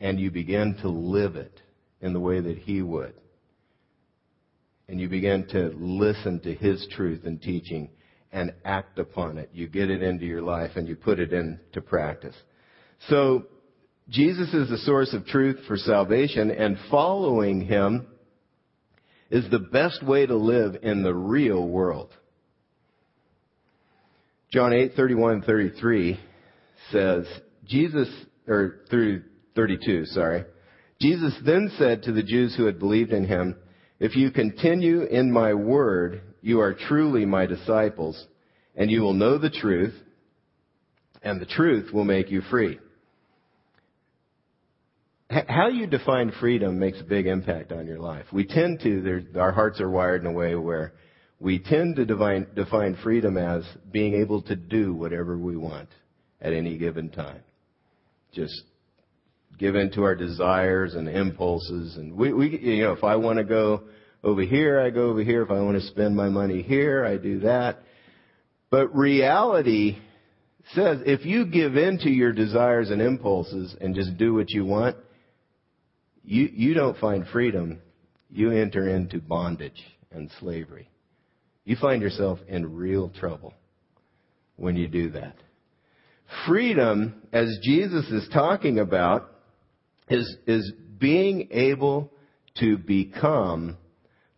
And 0.00 0.18
you 0.18 0.30
begin 0.30 0.76
to 0.82 0.88
live 0.88 1.36
it 1.36 1.60
in 2.00 2.12
the 2.12 2.20
way 2.20 2.40
that 2.40 2.58
he 2.58 2.82
would. 2.82 3.14
And 4.88 5.00
you 5.00 5.08
begin 5.08 5.46
to 5.48 5.72
listen 5.76 6.40
to 6.40 6.54
his 6.54 6.86
truth 6.94 7.22
and 7.24 7.40
teaching 7.40 7.90
and 8.32 8.52
act 8.64 8.98
upon 8.98 9.38
it. 9.38 9.50
You 9.52 9.68
get 9.68 9.90
it 9.90 10.02
into 10.02 10.26
your 10.26 10.42
life 10.42 10.72
and 10.74 10.88
you 10.88 10.96
put 10.96 11.20
it 11.20 11.32
into 11.32 11.80
practice. 11.80 12.34
So, 13.08 13.46
Jesus 14.08 14.52
is 14.52 14.68
the 14.68 14.78
source 14.78 15.14
of 15.14 15.26
truth 15.26 15.60
for 15.66 15.76
salvation 15.76 16.50
and 16.50 16.76
following 16.90 17.62
him 17.62 18.06
is 19.30 19.48
the 19.50 19.58
best 19.58 20.02
way 20.02 20.26
to 20.26 20.36
live 20.36 20.76
in 20.82 21.02
the 21.02 21.14
real 21.14 21.66
world. 21.66 22.10
John 24.52 24.72
8:31 24.72 25.32
and 25.32 25.44
33 25.44 26.20
says, 26.92 27.26
Jesus 27.66 28.08
or 28.46 28.80
through 28.90 29.22
32, 29.56 30.04
sorry. 30.06 30.44
Jesus 31.00 31.34
then 31.44 31.70
said 31.78 32.02
to 32.02 32.12
the 32.12 32.22
Jews 32.22 32.54
who 32.54 32.66
had 32.66 32.78
believed 32.78 33.12
in 33.12 33.24
him, 33.24 33.56
"If 33.98 34.14
you 34.16 34.30
continue 34.30 35.02
in 35.02 35.32
my 35.32 35.54
word, 35.54 36.20
you 36.42 36.60
are 36.60 36.74
truly 36.74 37.24
my 37.24 37.46
disciples, 37.46 38.26
and 38.76 38.90
you 38.90 39.00
will 39.00 39.14
know 39.14 39.38
the 39.38 39.50
truth, 39.50 39.94
and 41.22 41.40
the 41.40 41.46
truth 41.46 41.92
will 41.92 42.04
make 42.04 42.30
you 42.30 42.42
free." 42.42 42.78
How 45.30 45.68
you 45.68 45.86
define 45.86 46.32
freedom 46.38 46.78
makes 46.78 47.00
a 47.00 47.04
big 47.04 47.26
impact 47.26 47.72
on 47.72 47.86
your 47.86 47.98
life. 47.98 48.26
We 48.32 48.44
tend 48.44 48.80
to, 48.80 49.26
our 49.38 49.52
hearts 49.52 49.80
are 49.80 49.88
wired 49.90 50.20
in 50.20 50.26
a 50.26 50.32
way 50.32 50.54
where 50.54 50.92
we 51.40 51.58
tend 51.58 51.96
to 51.96 52.04
define, 52.04 52.46
define 52.54 52.96
freedom 53.02 53.36
as 53.36 53.64
being 53.90 54.14
able 54.14 54.42
to 54.42 54.54
do 54.54 54.94
whatever 54.94 55.38
we 55.38 55.56
want 55.56 55.88
at 56.40 56.52
any 56.52 56.76
given 56.76 57.08
time. 57.08 57.40
Just 58.32 58.62
give 59.58 59.76
in 59.76 59.90
to 59.92 60.02
our 60.02 60.14
desires 60.14 60.94
and 60.94 61.08
impulses. 61.08 61.96
And 61.96 62.14
we, 62.14 62.32
we 62.32 62.58
you 62.58 62.84
know, 62.84 62.92
if 62.92 63.02
I 63.02 63.16
want 63.16 63.38
to 63.38 63.44
go 63.44 63.84
over 64.22 64.42
here, 64.42 64.78
I 64.80 64.90
go 64.90 65.08
over 65.08 65.22
here. 65.22 65.42
If 65.42 65.50
I 65.50 65.60
want 65.60 65.80
to 65.80 65.86
spend 65.88 66.14
my 66.14 66.28
money 66.28 66.62
here, 66.62 67.04
I 67.04 67.16
do 67.16 67.40
that. 67.40 67.80
But 68.70 68.94
reality 68.94 69.98
says 70.74 71.00
if 71.06 71.24
you 71.24 71.46
give 71.46 71.76
in 71.76 71.98
to 71.98 72.10
your 72.10 72.32
desires 72.32 72.90
and 72.90 73.00
impulses 73.00 73.74
and 73.80 73.94
just 73.94 74.16
do 74.18 74.34
what 74.34 74.50
you 74.50 74.64
want, 74.64 74.96
you, 76.24 76.48
you 76.52 76.74
don't 76.74 76.98
find 76.98 77.26
freedom. 77.28 77.80
You 78.30 78.50
enter 78.50 78.88
into 78.88 79.20
bondage 79.20 79.82
and 80.10 80.30
slavery. 80.40 80.88
You 81.64 81.76
find 81.76 82.02
yourself 82.02 82.38
in 82.48 82.74
real 82.76 83.10
trouble 83.10 83.54
when 84.56 84.76
you 84.76 84.88
do 84.88 85.10
that. 85.10 85.36
Freedom, 86.46 87.22
as 87.32 87.58
Jesus 87.62 88.06
is 88.10 88.28
talking 88.32 88.78
about, 88.78 89.30
is, 90.08 90.36
is 90.46 90.72
being 90.98 91.48
able 91.50 92.10
to 92.58 92.78
become 92.78 93.76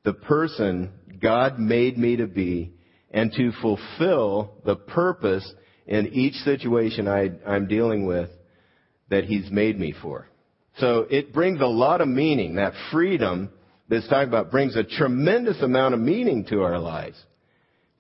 the 0.05 0.13
person 0.13 0.91
God 1.21 1.59
made 1.59 1.97
me 1.99 2.17
to 2.17 2.27
be 2.27 2.73
and 3.11 3.33
to 3.33 3.53
fulfill 3.61 4.55
the 4.65 4.77
purpose 4.77 5.51
in 5.87 6.09
each 6.09 6.35
situation 6.35 7.09
I, 7.09 7.31
I'm 7.47 7.67
dealing 7.67 8.07
with 8.07 8.31
that 9.09 9.25
He's 9.25 9.51
made 9.51 9.79
me 9.79 9.95
for. 10.03 10.29
So 10.79 11.07
it 11.11 11.33
brings 11.33 11.61
a 11.61 11.67
lot 11.67 12.01
of 12.01 12.09
meaning. 12.09 12.57
That 12.57 12.75
freedom 12.93 13.51
that's 13.89 14.09
talking 14.09 14.29
about 14.29 14.51
brings 14.51 14.77
a 14.77 14.85
tremendous 14.85 15.63
amount 15.63 15.95
of 15.95 16.01
meaning 16.01 16.45
to 16.51 16.63
our 16.63 16.79
lives. 16.79 17.17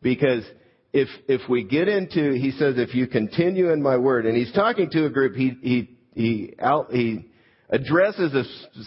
Because 0.02 0.45
if, 0.92 1.09
if 1.28 1.49
we 1.49 1.64
get 1.64 1.88
into, 1.88 2.33
he 2.33 2.50
says, 2.52 2.75
if 2.76 2.95
you 2.95 3.06
continue 3.06 3.71
in 3.71 3.83
my 3.83 3.97
word, 3.97 4.26
and 4.26 4.37
he's 4.37 4.52
talking 4.52 4.90
to 4.90 5.06
a 5.06 5.11
group, 5.11 5.35
he, 5.35 5.56
he, 5.62 5.99
he 6.14 6.54
out, 6.59 6.90
he 6.90 7.26
addresses 7.68 8.35
a 8.35 8.45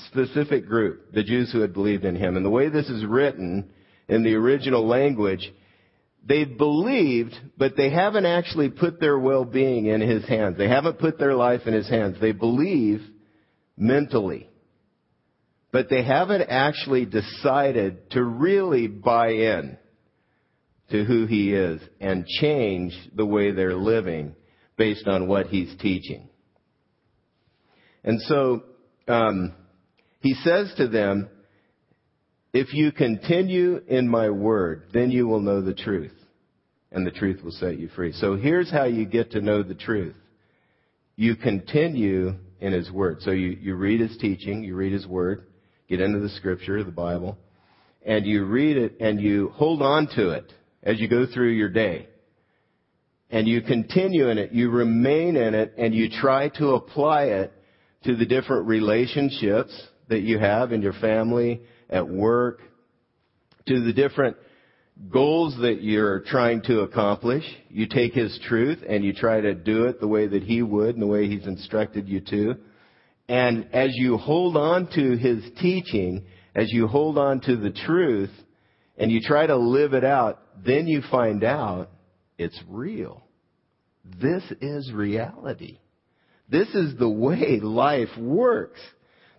specific 0.07 0.65
group, 0.65 1.11
the 1.13 1.23
Jews 1.23 1.51
who 1.51 1.61
had 1.61 1.73
believed 1.73 2.05
in 2.05 2.15
him. 2.15 2.35
And 2.37 2.45
the 2.45 2.49
way 2.49 2.69
this 2.69 2.89
is 2.89 3.05
written 3.05 3.71
in 4.07 4.23
the 4.23 4.35
original 4.35 4.87
language, 4.87 5.51
they've 6.25 6.57
believed, 6.57 7.35
but 7.57 7.75
they 7.75 7.89
haven't 7.89 8.25
actually 8.25 8.69
put 8.69 8.99
their 8.99 9.17
well-being 9.17 9.87
in 9.87 10.01
his 10.01 10.25
hands. 10.27 10.57
They 10.57 10.69
haven't 10.69 10.99
put 10.99 11.17
their 11.17 11.35
life 11.35 11.61
in 11.65 11.73
his 11.73 11.89
hands. 11.89 12.17
They 12.21 12.31
believe 12.31 13.01
mentally. 13.79 14.47
But 15.71 15.89
they 15.89 16.03
haven't 16.03 16.43
actually 16.49 17.05
decided 17.05 18.11
to 18.11 18.23
really 18.23 18.87
buy 18.87 19.29
in 19.29 19.77
to 20.91 21.03
who 21.05 21.25
he 21.25 21.53
is 21.53 21.81
and 21.99 22.25
change 22.25 22.93
the 23.15 23.25
way 23.25 23.51
they're 23.51 23.75
living 23.75 24.35
based 24.77 25.07
on 25.07 25.27
what 25.27 25.47
he's 25.47 25.75
teaching. 25.79 26.27
And 28.03 28.19
so 28.21 28.63
um, 29.07 29.53
he 30.21 30.33
says 30.33 30.73
to 30.77 30.87
them, 30.87 31.29
if 32.53 32.73
you 32.73 32.91
continue 32.91 33.81
in 33.87 34.07
my 34.07 34.29
word, 34.31 34.85
then 34.93 35.11
you 35.11 35.27
will 35.27 35.41
know 35.41 35.61
the 35.61 35.75
truth, 35.75 36.15
and 36.91 37.05
the 37.05 37.11
truth 37.11 37.43
will 37.43 37.51
set 37.51 37.77
you 37.77 37.89
free. 37.89 38.11
So 38.13 38.35
here's 38.35 38.71
how 38.71 38.85
you 38.85 39.05
get 39.05 39.31
to 39.31 39.41
know 39.41 39.61
the 39.61 39.75
truth. 39.75 40.15
You 41.15 41.35
continue 41.35 42.35
in 42.59 42.73
his 42.73 42.91
word. 42.91 43.21
So 43.21 43.31
you, 43.31 43.57
you 43.61 43.75
read 43.75 43.99
his 43.99 44.17
teaching, 44.17 44.63
you 44.63 44.75
read 44.75 44.91
his 44.91 45.07
word, 45.07 45.45
get 45.87 46.01
into 46.01 46.19
the 46.19 46.29
scripture, 46.29 46.83
the 46.83 46.91
Bible, 46.91 47.37
and 48.05 48.25
you 48.25 48.45
read 48.45 48.77
it 48.77 48.97
and 48.99 49.21
you 49.21 49.49
hold 49.55 49.81
on 49.81 50.07
to 50.15 50.31
it 50.31 50.51
as 50.83 50.99
you 50.99 51.07
go 51.07 51.25
through 51.31 51.51
your 51.51 51.69
day. 51.69 52.07
And 53.29 53.47
you 53.47 53.61
continue 53.61 54.29
in 54.29 54.39
it, 54.39 54.51
you 54.51 54.71
remain 54.71 55.35
in 55.35 55.53
it, 55.53 55.75
and 55.77 55.93
you 55.93 56.09
try 56.09 56.49
to 56.57 56.69
apply 56.69 57.25
it 57.25 57.53
to 58.05 58.15
the 58.15 58.25
different 58.25 58.67
relationships 58.67 59.71
that 60.07 60.21
you 60.21 60.39
have 60.39 60.71
in 60.71 60.81
your 60.81 60.93
family, 60.93 61.61
at 61.89 62.07
work, 62.07 62.61
to 63.67 63.83
the 63.83 63.93
different 63.93 64.35
goals 65.11 65.57
that 65.61 65.81
you're 65.81 66.21
trying 66.21 66.61
to 66.63 66.81
accomplish. 66.81 67.43
You 67.69 67.87
take 67.87 68.13
His 68.13 68.37
truth 68.47 68.79
and 68.87 69.03
you 69.03 69.13
try 69.13 69.39
to 69.39 69.53
do 69.53 69.85
it 69.85 69.99
the 69.99 70.07
way 70.07 70.27
that 70.27 70.43
He 70.43 70.61
would 70.61 70.95
and 70.95 71.01
the 71.01 71.07
way 71.07 71.27
He's 71.27 71.47
instructed 71.47 72.07
you 72.09 72.21
to. 72.21 72.55
And 73.27 73.69
as 73.73 73.91
you 73.93 74.17
hold 74.17 74.57
on 74.57 74.87
to 74.95 75.17
His 75.17 75.43
teaching, 75.59 76.25
as 76.55 76.71
you 76.71 76.87
hold 76.87 77.17
on 77.17 77.39
to 77.41 77.55
the 77.55 77.71
truth, 77.71 78.31
and 78.97 79.09
you 79.09 79.21
try 79.21 79.47
to 79.47 79.55
live 79.55 79.93
it 79.93 80.03
out, 80.03 80.41
then 80.65 80.85
you 80.87 81.01
find 81.09 81.43
out 81.43 81.89
it's 82.37 82.59
real. 82.67 83.23
This 84.03 84.43
is 84.59 84.91
reality. 84.91 85.79
This 86.49 86.67
is 86.69 86.97
the 86.97 87.09
way 87.09 87.59
life 87.61 88.09
works. 88.17 88.79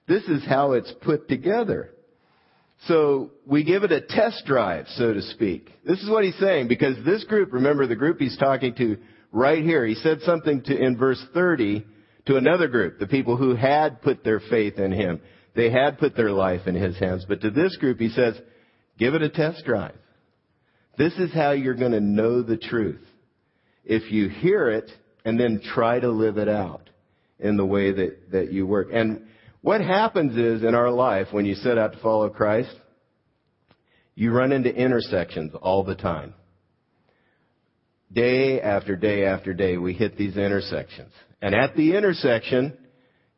This 0.09 0.23
is 0.25 0.45
how 0.47 0.73
it's 0.73 0.93
put 1.03 1.29
together. 1.29 1.91
So 2.87 3.31
we 3.47 3.63
give 3.65 3.85
it 3.85 3.93
a 3.93 4.01
test 4.01 4.45
drive, 4.47 4.87
so 4.97 5.13
to 5.13 5.21
speak. 5.23 5.71
This 5.85 6.01
is 6.01 6.09
what 6.09 6.25
he's 6.25 6.39
saying 6.39 6.69
because 6.69 6.97
this 7.05 7.25
group, 7.25 7.53
remember 7.53 7.87
the 7.87 7.97
group 7.97 8.19
he's 8.19 8.39
talking 8.39 8.75
to 8.77 8.97
right 9.33 9.63
here, 9.63 9.85
he 9.85 9.95
said 9.95 10.21
something 10.23 10.63
to, 10.63 10.77
in 10.77 10.97
verse 10.97 11.23
30 11.35 11.85
to 12.27 12.37
another 12.37 12.69
group, 12.69 12.99
the 12.99 13.07
people 13.07 13.37
who 13.37 13.55
had 13.55 14.01
put 14.01 14.25
their 14.25 14.41
faith 14.41 14.79
in 14.79 14.93
him. 14.93 15.21
They 15.55 15.71
had 15.71 15.99
put 15.99 16.17
their 16.17 16.31
life 16.31 16.67
in 16.67 16.75
his 16.75 16.99
hands. 16.99 17.27
But 17.29 17.43
to 17.43 17.51
this 17.51 17.77
group, 17.77 17.99
he 17.99 18.09
says, 18.09 18.41
give 18.99 19.15
it 19.15 19.23
a 19.23 19.29
test 19.29 19.65
drive. 19.65 19.97
This 20.97 21.13
is 21.15 21.33
how 21.33 21.53
you're 21.53 21.75
going 21.75 21.93
to 21.93 22.01
know 22.01 22.43
the 22.43 22.57
truth. 22.57 23.03
If 23.85 24.11
you 24.13 24.29
hear 24.29 24.71
it 24.71 24.91
and 25.25 25.39
then 25.39 25.61
try 25.75 25.99
to 25.99 26.11
live 26.11 26.39
it 26.39 26.49
out 26.49 26.89
in 27.39 27.57
the 27.57 27.67
way 27.67 27.93
that, 27.93 28.31
that 28.33 28.53
you 28.53 28.67
work. 28.67 28.89
And 28.93 29.27
what 29.63 29.81
happens 29.81 30.37
is 30.37 30.63
in 30.63 30.75
our 30.75 30.91
life 30.91 31.29
when 31.33 31.45
you 31.45 31.55
set 31.55 31.79
out 31.79 31.93
to 31.93 31.99
follow 31.99 32.29
Christ, 32.31 32.75
you 34.15 34.33
run 34.33 34.53
into 34.53 34.75
intersections 34.75 35.53
all 35.61 35.85
the 35.85 35.95
time. 35.95 36.35
Day 38.13 38.61
after 38.61 38.97
day 38.97 39.25
after 39.25 39.55
day, 39.55 39.77
we 39.77 39.93
hit 39.93 40.17
these 40.17 40.37
intersections. 40.37 41.13
And 41.41 41.55
at 41.55 41.77
the 41.77 41.97
intersection, 41.97 42.77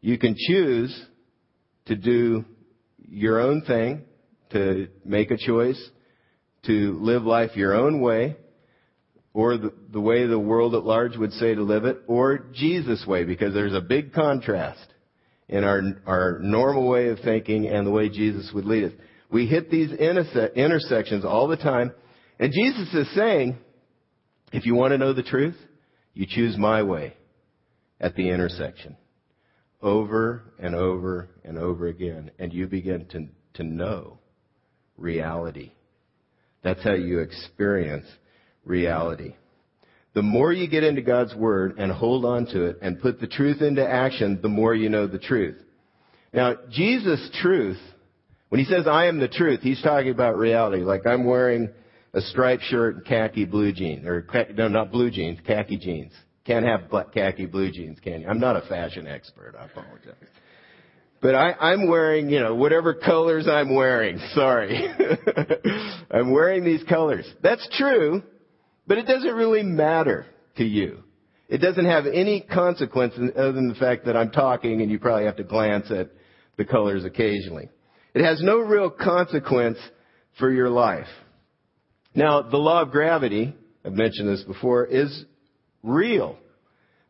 you 0.01 0.19
can 0.19 0.35
choose 0.37 1.07
to 1.87 1.97
do 1.97 2.45
your 2.99 3.41
own 3.41 3.63
thing, 3.63 4.03
to 4.51 4.89
make 5.05 5.31
a 5.31 5.37
choice, 5.37 5.91
to 6.67 6.99
live 7.01 7.25
life 7.25 7.57
your 7.57 7.75
own 7.75 8.01
way, 8.01 8.37
or 9.35 9.57
the, 9.57 9.73
the 9.91 10.01
way 10.01 10.27
the 10.27 10.39
world 10.39 10.75
at 10.75 10.85
large 10.85 11.17
would 11.17 11.33
say 11.33 11.55
to 11.55 11.63
live 11.63 11.85
it, 11.85 11.99
or 12.07 12.47
Jesus' 12.53 13.05
way, 13.07 13.25
because 13.25 13.55
there's 13.55 13.75
a 13.75 13.81
big 13.81 14.13
contrast 14.13 14.92
in 15.53 15.65
our, 15.65 15.83
our 16.07 16.39
normal 16.41 16.89
way 16.89 17.09
of 17.09 17.19
thinking 17.21 17.69
and 17.69 17.87
the 17.87 17.91
way 17.91 18.09
Jesus 18.09 18.51
would 18.55 18.65
lead 18.65 18.85
us. 18.85 18.93
We 19.31 19.47
hit 19.47 19.71
these 19.71 19.91
interse- 19.91 20.55
intersections 20.55 21.27
all 21.27 21.47
the 21.47 21.59
time. 21.59 21.93
And 22.39 22.53
Jesus 22.53 22.93
is 22.95 23.15
saying, 23.15 23.59
if 24.51 24.65
you 24.65 24.75
want 24.75 24.93
to 24.93 24.99
know 24.99 25.13
the 25.13 25.23
truth, 25.23 25.57
you 26.15 26.27
choose 26.27 26.57
my 26.57 26.83
way 26.83 27.15
at 28.01 28.17
the 28.17 28.31
intersection. 28.31 28.97
Over 29.83 30.55
and 30.59 30.75
over 30.75 31.29
and 31.45 31.59
over 31.59 31.87
again. 31.87 32.31
And 32.39 32.51
you 32.51 32.67
begin 32.67 33.05
to, 33.11 33.29
to 33.55 33.63
know 33.63 34.21
reality. 34.97 35.73
That's 36.63 36.83
how 36.83 36.95
you 36.95 37.19
experience 37.19 38.07
reality. 38.65 39.35
The 40.15 40.23
more 40.23 40.53
you 40.53 40.69
get 40.69 40.85
into 40.85 41.03
God's 41.03 41.35
Word 41.35 41.79
and 41.79 41.91
hold 41.91 42.25
on 42.25 42.47
to 42.47 42.65
it 42.65 42.79
and 42.83 43.01
put 43.01 43.21
the 43.21 43.27
truth 43.27 43.63
into 43.63 43.87
action, 43.87 44.41
the 44.43 44.49
more 44.49 44.75
you 44.75 44.89
know 44.89 45.07
the 45.07 45.19
truth. 45.19 45.57
Now, 46.35 46.57
Jesus' 46.71 47.31
truth, 47.41 47.79
when 48.51 48.59
he 48.59 48.67
says, 48.67 48.87
I 48.87 49.07
am 49.07 49.19
the 49.19 49.29
truth, 49.29 49.61
he's 49.61 49.81
talking 49.83 50.11
about 50.11 50.37
reality. 50.37 50.83
Like 50.83 51.07
I'm 51.07 51.25
wearing 51.25 51.71
a 52.13 52.21
striped 52.21 52.65
shirt 52.65 52.97
and 52.97 53.05
khaki 53.05 53.47
blue 53.47 53.73
jeans, 53.73 54.07
or 54.07 54.27
no, 54.55 54.69
not 54.69 54.93
blue 54.93 55.11
jeans, 55.11 55.39
khaki 55.47 55.79
jeans. 55.79 56.13
Can't 56.45 56.67
have 56.67 56.91
but 56.91 57.15
khaki 57.15 57.47
blue 57.47 57.71
jeans, 57.71 57.99
can 58.01 58.23
you? 58.23 58.29
I'm 58.29 58.41
not 58.41 58.57
a 58.57 58.63
fashion 58.69 59.07
expert. 59.07 59.55
I 59.59 59.67
apologize. 59.67 60.15
But 61.23 61.37
I, 61.37 61.53
I'm 61.53 61.89
wearing, 61.89 62.31
you 62.31 62.41
know, 62.41 62.57
whatever 62.57 62.95
colors 62.95 63.47
I'm 63.49 63.75
wearing. 63.75 64.19
Sorry. 64.35 64.89
I'm 66.11 66.33
wearing 66.33 66.65
these 66.65 66.83
colors. 66.85 67.25
That's 67.43 67.67
true, 67.79 68.23
but 68.87 68.99
it 68.99 69.07
doesn't 69.07 69.35
really 69.35 69.63
matter 69.63 70.27
to 70.57 70.65
you. 70.65 71.03
It 71.49 71.59
doesn't 71.59 71.85
have 71.85 72.07
any 72.07 72.41
consequence 72.41 73.15
other 73.17 73.53
than 73.53 73.69
the 73.69 73.75
fact 73.75 74.07
that 74.07 74.17
I'm 74.17 74.31
talking 74.31 74.81
and 74.81 74.91
you 74.91 74.99
probably 74.99 75.27
have 75.27 75.37
to 75.37 75.45
glance 75.45 75.91
at 75.91 76.11
the 76.57 76.65
colors 76.65 77.05
occasionally. 77.05 77.69
It 78.15 78.25
has 78.25 78.43
no 78.43 78.59
real 78.59 78.91
consequence 78.91 79.79
for 80.39 80.51
your 80.51 80.71
life. 80.71 81.07
Now, 82.15 82.43
the 82.43 82.59
law 82.59 82.83
of 82.83 82.91
gravity, 82.91 83.55
I've 83.85 83.93
mentioned 83.93 84.29
this 84.29 84.43
before, 84.43 84.87
is 84.87 85.25
real. 85.83 86.39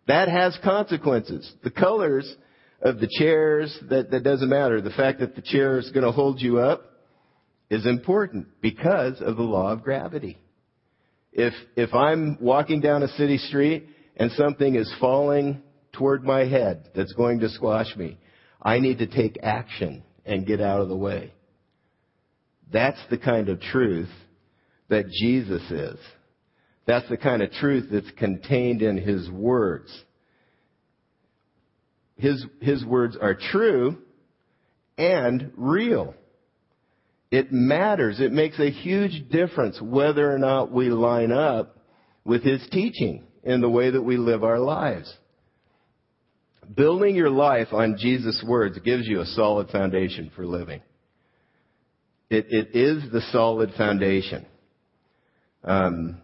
That 0.06 0.28
has 0.28 0.58
consequences. 0.62 1.50
The 1.62 1.70
colors 1.70 2.32
of 2.80 2.98
the 2.98 3.08
chairs, 3.18 3.76
that, 3.90 4.10
that 4.10 4.24
doesn't 4.24 4.48
matter. 4.48 4.80
The 4.80 4.90
fact 4.90 5.20
that 5.20 5.36
the 5.36 5.42
chair 5.42 5.78
is 5.78 5.90
going 5.90 6.04
to 6.04 6.12
hold 6.12 6.40
you 6.40 6.58
up 6.58 6.84
is 7.70 7.86
important 7.86 8.48
because 8.60 9.20
of 9.20 9.36
the 9.36 9.42
law 9.42 9.70
of 9.72 9.82
gravity. 9.82 10.38
If, 11.32 11.54
if 11.76 11.94
I'm 11.94 12.36
walking 12.40 12.80
down 12.80 13.02
a 13.02 13.08
city 13.08 13.38
street 13.38 13.86
and 14.16 14.30
something 14.32 14.74
is 14.74 14.92
falling 15.00 15.62
toward 15.92 16.24
my 16.24 16.44
head 16.44 16.90
that's 16.94 17.12
going 17.14 17.40
to 17.40 17.48
squash 17.48 17.94
me, 17.96 18.18
I 18.60 18.78
need 18.78 18.98
to 18.98 19.06
take 19.06 19.38
action 19.42 20.02
and 20.24 20.46
get 20.46 20.60
out 20.60 20.80
of 20.80 20.88
the 20.88 20.96
way. 20.96 21.32
That's 22.72 23.00
the 23.10 23.18
kind 23.18 23.48
of 23.48 23.60
truth 23.60 24.10
that 24.88 25.08
Jesus 25.08 25.62
is. 25.70 25.98
That's 26.86 27.08
the 27.08 27.16
kind 27.16 27.42
of 27.42 27.50
truth 27.52 27.88
that's 27.90 28.10
contained 28.18 28.82
in 28.82 28.96
His 28.96 29.30
words. 29.30 29.90
His, 32.16 32.44
His 32.60 32.84
words 32.84 33.16
are 33.20 33.34
true 33.34 33.98
and 34.98 35.52
real. 35.56 36.14
It 37.32 37.50
matters. 37.50 38.20
It 38.20 38.30
makes 38.30 38.60
a 38.60 38.70
huge 38.70 39.30
difference 39.30 39.80
whether 39.80 40.30
or 40.30 40.38
not 40.38 40.70
we 40.70 40.90
line 40.90 41.32
up 41.32 41.78
with 42.26 42.42
His 42.42 42.62
teaching 42.70 43.24
in 43.42 43.62
the 43.62 43.70
way 43.70 43.90
that 43.90 44.02
we 44.02 44.18
live 44.18 44.44
our 44.44 44.58
lives. 44.58 45.12
Building 46.76 47.16
your 47.16 47.30
life 47.30 47.68
on 47.72 47.96
Jesus' 47.98 48.44
words 48.46 48.78
gives 48.80 49.08
you 49.08 49.20
a 49.20 49.26
solid 49.26 49.70
foundation 49.70 50.30
for 50.36 50.46
living. 50.46 50.82
It, 52.28 52.48
it 52.50 52.76
is 52.76 53.10
the 53.10 53.22
solid 53.32 53.72
foundation. 53.78 54.44
Um, 55.64 56.20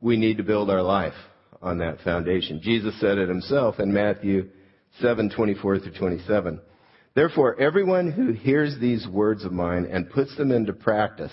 we 0.00 0.16
need 0.16 0.38
to 0.38 0.42
build 0.42 0.70
our 0.70 0.82
life 0.82 1.14
on 1.62 1.78
that 1.78 2.00
foundation. 2.00 2.60
Jesus 2.64 2.98
said 3.00 3.18
it 3.18 3.28
himself 3.28 3.78
in 3.78 3.92
Matthew 3.92 4.48
7:24 5.00 5.60
through 5.84 5.94
27. 5.96 6.60
Therefore, 7.18 7.60
everyone 7.60 8.12
who 8.12 8.30
hears 8.30 8.78
these 8.78 9.04
words 9.08 9.44
of 9.44 9.50
mine 9.50 9.88
and 9.90 10.08
puts 10.08 10.36
them 10.36 10.52
into 10.52 10.72
practice 10.72 11.32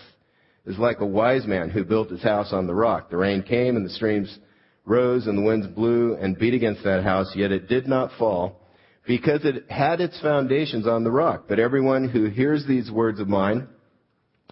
is 0.66 0.80
like 0.80 1.00
a 1.00 1.06
wise 1.06 1.46
man 1.46 1.70
who 1.70 1.86
built 1.86 2.10
his 2.10 2.24
house 2.24 2.52
on 2.52 2.66
the 2.66 2.74
rock. 2.74 3.12
The 3.12 3.18
rain 3.18 3.44
came 3.44 3.78
and 3.78 3.86
the 3.86 3.92
streams 3.92 4.36
rose 4.84 5.28
and 5.28 5.38
the 5.38 5.44
winds 5.44 5.68
blew 5.68 6.16
and 6.16 6.40
beat 6.40 6.56
against 6.56 6.84
that 6.86 7.04
house, 7.04 7.32
yet 7.36 7.52
it 7.52 7.68
did 7.68 7.88
not 7.88 8.10
fall 8.18 8.62
because 9.06 9.46
it 9.46 9.70
had 9.70 10.02
its 10.02 10.20
foundations 10.22 10.88
on 10.88 11.04
the 11.04 11.12
rock. 11.12 11.44
But 11.48 11.60
everyone 11.60 12.10
who 12.10 12.30
hears 12.32 12.66
these 12.66 12.90
words 12.90 13.20
of 13.20 13.28
mine 13.28 13.68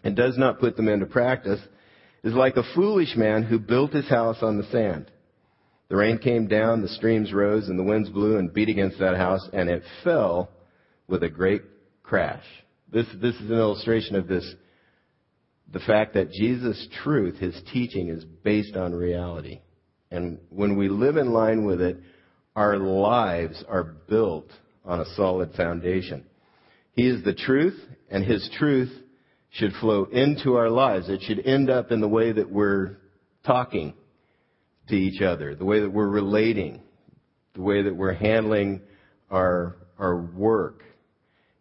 and 0.03 0.15
does 0.15 0.37
not 0.37 0.59
put 0.59 0.77
them 0.77 0.87
into 0.87 1.07
practice 1.07 1.61
is 2.23 2.35
like 2.35 2.57
a 2.57 2.73
foolish 2.75 3.15
man 3.15 3.41
who 3.41 3.57
built 3.57 3.91
his 3.91 4.07
house 4.07 4.43
on 4.43 4.59
the 4.59 4.65
sand. 4.65 5.09
The 5.89 5.95
rain 5.95 6.19
came 6.19 6.47
down, 6.47 6.83
the 6.83 6.89
streams 6.89 7.33
rose, 7.33 7.69
and 7.69 7.79
the 7.79 7.83
winds 7.83 8.09
blew 8.09 8.37
and 8.37 8.53
beat 8.53 8.69
against 8.69 8.99
that 8.99 9.17
house, 9.17 9.49
and 9.51 9.67
it 9.67 9.81
fell 10.03 10.51
with 11.07 11.23
a 11.23 11.29
great 11.29 11.63
crash. 12.03 12.43
This, 12.91 13.07
this 13.21 13.35
is 13.35 13.49
an 13.49 13.57
illustration 13.57 14.15
of 14.15 14.27
this, 14.27 14.53
the 15.71 15.79
fact 15.79 16.13
that 16.13 16.31
Jesus' 16.31 16.87
truth, 17.03 17.37
his 17.37 17.59
teaching, 17.71 18.09
is 18.09 18.23
based 18.43 18.75
on 18.75 18.93
reality. 18.93 19.61
And 20.11 20.37
when 20.49 20.77
we 20.77 20.89
live 20.89 21.17
in 21.17 21.33
line 21.33 21.65
with 21.65 21.81
it, 21.81 21.97
our 22.55 22.77
lives 22.77 23.63
are 23.67 23.83
built 23.83 24.47
on 24.85 24.99
a 24.99 25.15
solid 25.15 25.53
foundation. 25.53 26.25
He 26.93 27.07
is 27.07 27.23
the 27.23 27.33
truth, 27.33 27.79
and 28.11 28.23
his 28.23 28.47
truth 28.59 28.91
should 29.49 29.73
flow 29.73 30.05
into 30.05 30.55
our 30.55 30.69
lives. 30.69 31.09
It 31.09 31.21
should 31.23 31.45
end 31.45 31.69
up 31.69 31.91
in 31.91 32.01
the 32.01 32.07
way 32.07 32.31
that 32.31 32.51
we're 32.51 32.97
talking 33.45 33.93
to 34.89 34.95
each 34.95 35.21
other, 35.21 35.55
the 35.55 35.65
way 35.65 35.79
that 35.79 35.89
we're 35.89 36.07
relating, 36.07 36.81
the 37.55 37.61
way 37.61 37.81
that 37.83 37.95
we're 37.95 38.13
handling 38.13 38.81
our, 39.31 39.75
our 39.97 40.17
work, 40.17 40.83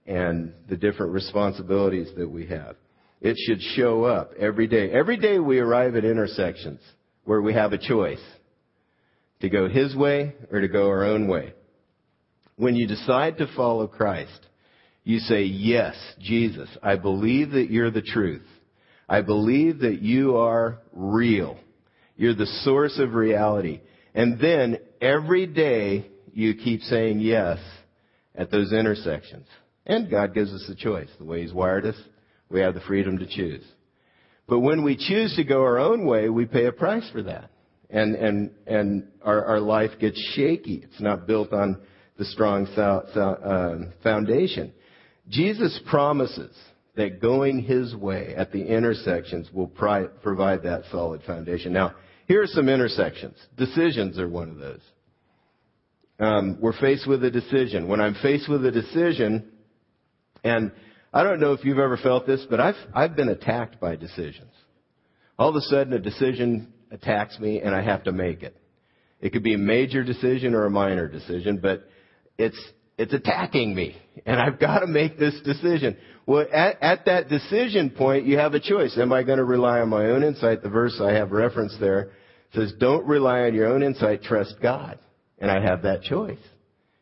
and 0.06 0.52
the 0.68 0.76
different 0.76 1.12
responsibilities 1.12 2.08
that 2.16 2.28
we 2.28 2.46
have. 2.46 2.76
It 3.20 3.36
should 3.46 3.62
show 3.76 4.04
up 4.04 4.32
every 4.38 4.66
day. 4.66 4.90
Every 4.90 5.16
day 5.16 5.38
we 5.38 5.60
arrive 5.60 5.94
at 5.94 6.04
intersections 6.04 6.80
where 7.24 7.40
we 7.40 7.54
have 7.54 7.72
a 7.72 7.78
choice 7.78 8.22
to 9.40 9.48
go 9.48 9.68
His 9.68 9.94
way 9.94 10.34
or 10.50 10.60
to 10.60 10.68
go 10.68 10.88
our 10.88 11.04
own 11.04 11.28
way. 11.28 11.54
When 12.56 12.74
you 12.74 12.86
decide 12.86 13.38
to 13.38 13.52
follow 13.56 13.86
Christ, 13.86 14.46
you 15.04 15.18
say, 15.20 15.44
yes, 15.44 15.94
Jesus, 16.20 16.68
I 16.82 16.96
believe 16.96 17.52
that 17.52 17.70
you're 17.70 17.90
the 17.90 18.02
truth. 18.02 18.46
I 19.08 19.20
believe 19.20 19.80
that 19.80 20.00
you 20.00 20.36
are 20.36 20.78
real. 20.92 21.58
You're 22.16 22.34
the 22.34 22.46
source 22.64 22.98
of 22.98 23.14
reality. 23.14 23.80
And 24.14 24.40
then 24.40 24.78
every 25.00 25.46
day 25.46 26.06
you 26.32 26.54
keep 26.54 26.82
saying 26.82 27.20
yes 27.20 27.58
at 28.34 28.50
those 28.50 28.72
intersections. 28.72 29.46
And 29.86 30.10
God 30.10 30.34
gives 30.34 30.52
us 30.52 30.64
the 30.68 30.74
choice. 30.74 31.08
The 31.18 31.24
way 31.24 31.42
He's 31.42 31.52
wired 31.52 31.86
us, 31.86 31.96
we 32.48 32.60
have 32.60 32.74
the 32.74 32.80
freedom 32.80 33.18
to 33.18 33.26
choose. 33.26 33.64
But 34.48 34.60
when 34.60 34.84
we 34.84 34.96
choose 34.96 35.34
to 35.36 35.44
go 35.44 35.62
our 35.62 35.78
own 35.78 36.06
way, 36.06 36.28
we 36.28 36.46
pay 36.46 36.66
a 36.66 36.72
price 36.72 37.08
for 37.12 37.22
that. 37.22 37.50
And, 37.90 38.14
and, 38.14 38.50
and 38.66 39.08
our, 39.22 39.44
our 39.44 39.60
life 39.60 39.90
gets 40.00 40.18
shaky. 40.34 40.82
It's 40.84 41.00
not 41.00 41.26
built 41.26 41.52
on 41.52 41.80
the 42.18 42.24
strong 42.26 42.66
uh, 42.68 43.92
foundation. 44.02 44.72
Jesus 45.28 45.78
promises 45.88 46.56
that 46.96 47.20
going 47.20 47.62
His 47.62 47.94
way 47.94 48.34
at 48.36 48.52
the 48.52 48.64
intersections 48.64 49.48
will 49.52 49.68
provide 49.68 50.62
that 50.62 50.82
solid 50.90 51.22
foundation. 51.26 51.72
Now, 51.72 51.94
here 52.26 52.42
are 52.42 52.46
some 52.46 52.68
intersections. 52.68 53.36
Decisions 53.56 54.18
are 54.18 54.28
one 54.28 54.50
of 54.50 54.58
those. 54.58 54.80
Um, 56.18 56.58
we're 56.60 56.78
faced 56.78 57.08
with 57.08 57.24
a 57.24 57.30
decision. 57.30 57.88
When 57.88 58.00
I'm 58.00 58.14
faced 58.22 58.48
with 58.48 58.64
a 58.64 58.70
decision, 58.70 59.51
and 60.44 60.72
I 61.12 61.22
don't 61.24 61.40
know 61.40 61.52
if 61.52 61.64
you've 61.64 61.78
ever 61.78 61.96
felt 61.96 62.26
this, 62.26 62.44
but 62.48 62.58
I've, 62.58 62.76
I've 62.94 63.16
been 63.16 63.28
attacked 63.28 63.80
by 63.80 63.96
decisions. 63.96 64.50
All 65.38 65.50
of 65.50 65.56
a 65.56 65.60
sudden 65.60 65.92
a 65.92 65.98
decision 65.98 66.72
attacks 66.90 67.38
me 67.38 67.60
and 67.60 67.74
I 67.74 67.82
have 67.82 68.04
to 68.04 68.12
make 68.12 68.42
it. 68.42 68.56
It 69.20 69.32
could 69.32 69.42
be 69.42 69.54
a 69.54 69.58
major 69.58 70.02
decision 70.02 70.54
or 70.54 70.64
a 70.64 70.70
minor 70.70 71.08
decision, 71.08 71.58
but 71.62 71.84
it's, 72.38 72.58
it's 72.98 73.12
attacking 73.12 73.74
me 73.74 73.96
and 74.24 74.40
I've 74.40 74.58
got 74.58 74.80
to 74.80 74.86
make 74.86 75.18
this 75.18 75.38
decision. 75.44 75.96
Well, 76.26 76.46
at, 76.52 76.82
at 76.82 77.04
that 77.06 77.28
decision 77.28 77.90
point, 77.90 78.26
you 78.26 78.38
have 78.38 78.54
a 78.54 78.60
choice. 78.60 78.96
Am 78.98 79.12
I 79.12 79.22
going 79.22 79.38
to 79.38 79.44
rely 79.44 79.80
on 79.80 79.88
my 79.88 80.06
own 80.06 80.22
insight? 80.22 80.62
The 80.62 80.70
verse 80.70 80.98
I 81.00 81.12
have 81.12 81.32
referenced 81.32 81.78
there 81.78 82.12
says, 82.54 82.72
don't 82.78 83.06
rely 83.06 83.42
on 83.42 83.54
your 83.54 83.66
own 83.66 83.82
insight, 83.82 84.22
trust 84.22 84.54
God. 84.62 84.98
And 85.38 85.50
I 85.50 85.60
have 85.60 85.82
that 85.82 86.02
choice. 86.02 86.38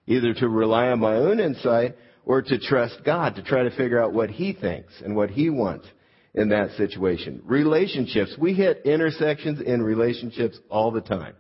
Either 0.06 0.32
to 0.34 0.48
rely 0.48 0.86
on 0.88 0.98
my 1.00 1.16
own 1.16 1.38
insight 1.38 1.96
or 2.30 2.42
to 2.42 2.60
trust 2.60 3.00
God 3.04 3.34
to 3.34 3.42
try 3.42 3.64
to 3.64 3.76
figure 3.76 4.00
out 4.00 4.12
what 4.12 4.30
He 4.30 4.52
thinks 4.52 4.92
and 5.04 5.16
what 5.16 5.30
He 5.30 5.50
wants 5.50 5.84
in 6.32 6.50
that 6.50 6.70
situation. 6.76 7.42
Relationships. 7.44 8.36
We 8.38 8.54
hit 8.54 8.82
intersections 8.84 9.60
in 9.60 9.82
relationships 9.82 10.56
all 10.70 10.92
the 10.92 11.00
time. 11.00 11.34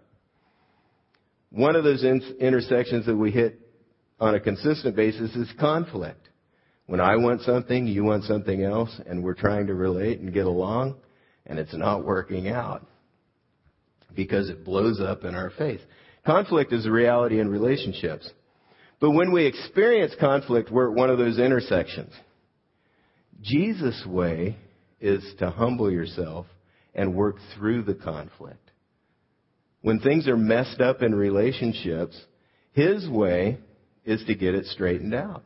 One 1.50 1.76
of 1.76 1.84
those 1.84 2.02
intersections 2.02 3.06
that 3.06 3.14
we 3.14 3.30
hit 3.30 3.60
on 4.18 4.34
a 4.34 4.40
consistent 4.40 4.96
basis 4.96 5.32
is 5.36 5.48
conflict. 5.60 6.28
When 6.86 6.98
I 6.98 7.14
want 7.18 7.42
something, 7.42 7.86
you 7.86 8.02
want 8.02 8.24
something 8.24 8.64
else, 8.64 8.90
and 9.06 9.22
we're 9.22 9.34
trying 9.34 9.68
to 9.68 9.74
relate 9.74 10.18
and 10.18 10.34
get 10.34 10.46
along, 10.46 10.96
and 11.46 11.60
it's 11.60 11.72
not 11.72 12.04
working 12.04 12.48
out 12.48 12.84
because 14.16 14.50
it 14.50 14.64
blows 14.64 15.00
up 15.00 15.22
in 15.22 15.36
our 15.36 15.50
face. 15.50 15.80
Conflict 16.26 16.72
is 16.72 16.84
a 16.84 16.90
reality 16.90 17.38
in 17.38 17.48
relationships. 17.48 18.28
But 19.00 19.12
when 19.12 19.32
we 19.32 19.46
experience 19.46 20.14
conflict, 20.20 20.70
we're 20.70 20.90
at 20.90 20.96
one 20.96 21.10
of 21.10 21.18
those 21.18 21.38
intersections. 21.38 22.12
Jesus' 23.40 24.04
way 24.06 24.56
is 25.00 25.24
to 25.38 25.50
humble 25.50 25.90
yourself 25.90 26.46
and 26.94 27.14
work 27.14 27.36
through 27.56 27.82
the 27.82 27.94
conflict. 27.94 28.70
When 29.80 30.00
things 30.00 30.28
are 30.28 30.36
messed 30.36 30.80
up 30.80 31.02
in 31.02 31.14
relationships, 31.14 32.20
his 32.72 33.08
way 33.08 33.58
is 34.04 34.22
to 34.26 34.34
get 34.34 34.54
it 34.54 34.66
straightened 34.66 35.14
out. 35.14 35.44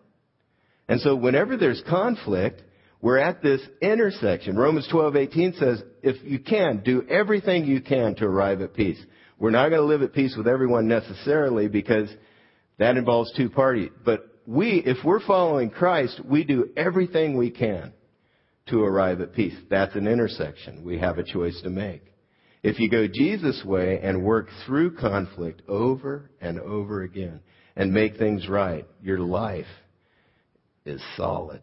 And 0.88 1.00
so 1.00 1.14
whenever 1.14 1.56
there's 1.56 1.82
conflict, 1.88 2.60
we're 3.00 3.18
at 3.18 3.42
this 3.42 3.60
intersection. 3.80 4.56
Romans 4.56 4.88
12:18 4.92 5.58
says, 5.58 5.82
if 6.02 6.16
you 6.24 6.40
can, 6.40 6.82
do 6.84 7.06
everything 7.08 7.66
you 7.66 7.80
can 7.80 8.16
to 8.16 8.24
arrive 8.24 8.60
at 8.60 8.74
peace. 8.74 8.98
We're 9.38 9.50
not 9.50 9.68
going 9.68 9.80
to 9.80 9.86
live 9.86 10.02
at 10.02 10.12
peace 10.12 10.34
with 10.36 10.48
everyone 10.48 10.88
necessarily 10.88 11.68
because 11.68 12.08
that 12.78 12.96
involves 12.96 13.32
two 13.36 13.48
parties. 13.48 13.90
But 14.04 14.26
we, 14.46 14.82
if 14.84 14.98
we're 15.04 15.24
following 15.24 15.70
Christ, 15.70 16.20
we 16.24 16.44
do 16.44 16.70
everything 16.76 17.36
we 17.36 17.50
can 17.50 17.92
to 18.66 18.82
arrive 18.82 19.20
at 19.20 19.34
peace. 19.34 19.54
That's 19.70 19.94
an 19.94 20.06
intersection. 20.06 20.84
We 20.84 20.98
have 20.98 21.18
a 21.18 21.24
choice 21.24 21.60
to 21.62 21.70
make. 21.70 22.02
If 22.62 22.80
you 22.80 22.88
go 22.90 23.06
Jesus' 23.06 23.62
way 23.64 24.00
and 24.02 24.24
work 24.24 24.48
through 24.64 24.96
conflict 24.96 25.62
over 25.68 26.30
and 26.40 26.58
over 26.58 27.02
again 27.02 27.40
and 27.76 27.92
make 27.92 28.16
things 28.16 28.48
right, 28.48 28.86
your 29.02 29.18
life 29.18 29.66
is 30.86 31.02
solid. 31.16 31.60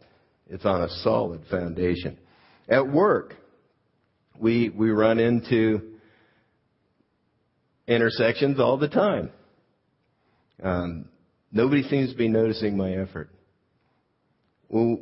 It's 0.48 0.64
on 0.64 0.82
a 0.82 0.88
solid 1.02 1.42
foundation. 1.50 2.18
At 2.68 2.88
work, 2.88 3.34
we, 4.38 4.68
we 4.68 4.90
run 4.90 5.18
into 5.18 5.92
intersections 7.88 8.60
all 8.60 8.76
the 8.76 8.88
time. 8.88 9.30
Um, 10.62 11.06
nobody 11.50 11.82
seems 11.84 12.10
to 12.12 12.16
be 12.16 12.28
noticing 12.28 12.76
my 12.76 12.92
effort. 12.92 13.30
Well, 14.68 14.96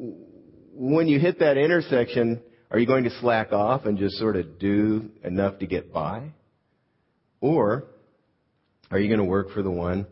when 0.73 1.07
you 1.07 1.21
hit 1.21 1.39
that 1.41 1.57
intersection, 1.57 2.43
are 2.71 2.79
you 2.79 2.87
going 2.87 3.05
to 3.05 3.11
slack 3.21 3.53
off 3.53 3.85
and 3.85 3.99
just 3.99 4.17
sort 4.17 4.37
of 4.37 4.59
do 4.59 5.11
enough 5.25 5.59
to 5.59 5.67
get 5.67 5.93
by? 5.93 6.31
Or 7.41 7.85
are 8.91 8.99
you 8.99 9.09
going 9.09 9.21
to 9.21 9.25
work 9.25 9.51
for 9.51 9.63
the 9.63 9.71
one 9.71 10.07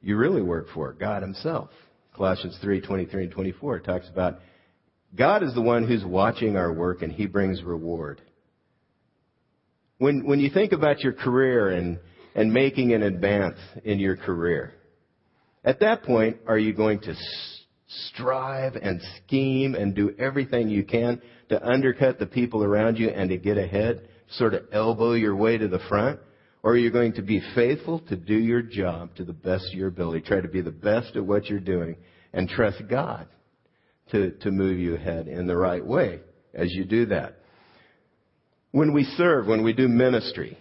you 0.00 0.16
really 0.16 0.42
work 0.42 0.66
for, 0.74 0.92
God 0.92 1.22
Himself? 1.22 1.70
Colossians 2.14 2.58
3, 2.60 2.80
23 2.80 3.24
and 3.24 3.32
24 3.32 3.80
talks 3.80 4.08
about 4.08 4.40
God 5.16 5.42
is 5.42 5.54
the 5.54 5.62
one 5.62 5.86
who's 5.86 6.04
watching 6.04 6.56
our 6.56 6.72
work 6.72 7.02
and 7.02 7.12
He 7.12 7.26
brings 7.26 7.62
reward. 7.62 8.20
When, 9.98 10.26
when 10.26 10.38
you 10.38 10.50
think 10.50 10.72
about 10.72 11.00
your 11.00 11.12
career 11.12 11.70
and, 11.70 11.98
and 12.34 12.52
making 12.52 12.92
an 12.92 13.02
advance 13.02 13.58
in 13.84 13.98
your 13.98 14.16
career, 14.16 14.74
at 15.68 15.80
that 15.80 16.02
point, 16.02 16.38
are 16.46 16.56
you 16.56 16.72
going 16.72 16.98
to 17.00 17.14
strive 18.08 18.74
and 18.74 19.02
scheme 19.18 19.74
and 19.74 19.94
do 19.94 20.14
everything 20.18 20.70
you 20.70 20.82
can 20.82 21.20
to 21.50 21.62
undercut 21.62 22.18
the 22.18 22.24
people 22.24 22.64
around 22.64 22.98
you 22.98 23.10
and 23.10 23.28
to 23.28 23.36
get 23.36 23.58
ahead, 23.58 24.08
sort 24.30 24.54
of 24.54 24.62
elbow 24.72 25.12
your 25.12 25.36
way 25.36 25.58
to 25.58 25.68
the 25.68 25.78
front? 25.90 26.20
Or 26.62 26.72
are 26.72 26.76
you 26.78 26.90
going 26.90 27.12
to 27.14 27.22
be 27.22 27.42
faithful 27.54 27.98
to 28.08 28.16
do 28.16 28.32
your 28.32 28.62
job 28.62 29.14
to 29.16 29.24
the 29.24 29.34
best 29.34 29.66
of 29.66 29.74
your 29.74 29.88
ability? 29.88 30.22
Try 30.22 30.40
to 30.40 30.48
be 30.48 30.62
the 30.62 30.70
best 30.70 31.16
at 31.16 31.26
what 31.26 31.50
you're 31.50 31.60
doing 31.60 31.96
and 32.32 32.48
trust 32.48 32.80
God 32.88 33.28
to, 34.12 34.30
to 34.38 34.50
move 34.50 34.78
you 34.78 34.94
ahead 34.94 35.28
in 35.28 35.46
the 35.46 35.56
right 35.56 35.84
way 35.84 36.20
as 36.54 36.72
you 36.72 36.86
do 36.86 37.04
that. 37.06 37.40
When 38.70 38.94
we 38.94 39.04
serve, 39.04 39.46
when 39.46 39.62
we 39.62 39.74
do 39.74 39.86
ministry 39.86 40.56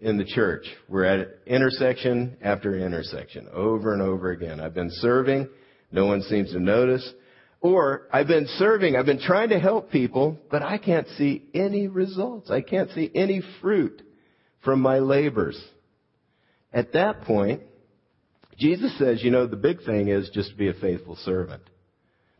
in 0.00 0.16
the 0.16 0.24
church, 0.24 0.64
we're 0.88 1.04
at 1.04 1.28
intersection 1.46 2.36
after 2.42 2.78
intersection 2.78 3.48
over 3.52 3.92
and 3.92 4.02
over 4.02 4.30
again. 4.30 4.60
I've 4.60 4.74
been 4.74 4.90
serving 4.92 5.48
no 5.90 6.06
one 6.06 6.22
seems 6.22 6.52
to 6.52 6.60
notice. 6.60 7.08
Or 7.60 8.06
I've 8.12 8.28
been 8.28 8.46
serving, 8.58 8.94
I've 8.94 9.06
been 9.06 9.20
trying 9.20 9.48
to 9.48 9.58
help 9.58 9.90
people, 9.90 10.38
but 10.50 10.62
I 10.62 10.78
can't 10.78 11.08
see 11.16 11.48
any 11.54 11.88
results. 11.88 12.50
I 12.50 12.60
can't 12.60 12.90
see 12.92 13.10
any 13.14 13.42
fruit 13.60 14.02
from 14.64 14.80
my 14.80 15.00
labors. 15.00 15.60
At 16.72 16.92
that 16.92 17.22
point, 17.22 17.62
Jesus 18.58 18.96
says, 18.98 19.24
you 19.24 19.30
know, 19.30 19.46
the 19.46 19.56
big 19.56 19.82
thing 19.84 20.08
is 20.08 20.30
just 20.32 20.50
to 20.50 20.56
be 20.56 20.68
a 20.68 20.74
faithful 20.74 21.16
servant. 21.24 21.62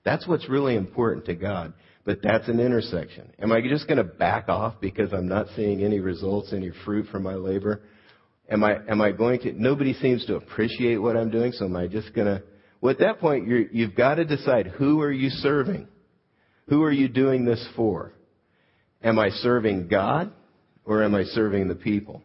That's 0.05 0.27
what's 0.27 0.49
really 0.49 0.77
important 0.77 1.27
to 1.27 1.35
God. 1.35 1.73
But 2.09 2.23
that's 2.23 2.49
an 2.49 2.59
intersection. 2.59 3.31
Am 3.39 3.53
I 3.53 3.61
just 3.61 3.87
going 3.87 3.99
to 3.99 4.03
back 4.03 4.49
off 4.49 4.77
because 4.81 5.13
I'm 5.13 5.29
not 5.29 5.45
seeing 5.55 5.85
any 5.85 6.01
results, 6.01 6.55
any 6.55 6.71
fruit 6.87 7.07
from 7.13 7.23
my 7.23 7.35
labor? 7.35 7.83
Am 8.49 8.65
I, 8.65 8.77
am 8.89 9.03
I 9.03 9.13
going 9.13 9.41
to, 9.41 9.53
nobody 9.53 9.93
seems 9.93 10.25
to 10.25 10.37
appreciate 10.37 10.97
what 10.97 11.19
I'm 11.19 11.31
doing, 11.31 11.53
so 11.53 11.67
am 11.67 11.77
I 11.77 11.87
just 11.87 12.15
going 12.15 12.27
to 12.27 12.43
well, 12.81 12.93
at 12.93 13.01
that 13.01 13.21
point, 13.21 13.47
you 13.47 13.69
you've 13.73 13.95
got 13.95 14.15
to 14.15 14.25
decide 14.25 14.69
who 14.69 15.03
are 15.03 15.13
you 15.13 15.29
serving? 15.29 15.87
Who 16.69 16.83
are 16.83 16.91
you 16.91 17.09
doing 17.09 17.45
this 17.45 17.63
for? 17.77 18.15
Am 19.03 19.19
I 19.19 19.29
serving 19.29 19.89
God 19.89 20.33
or 20.87 21.03
am 21.03 21.15
I 21.15 21.25
serving 21.25 21.69
the 21.69 21.75
people? 21.75 22.23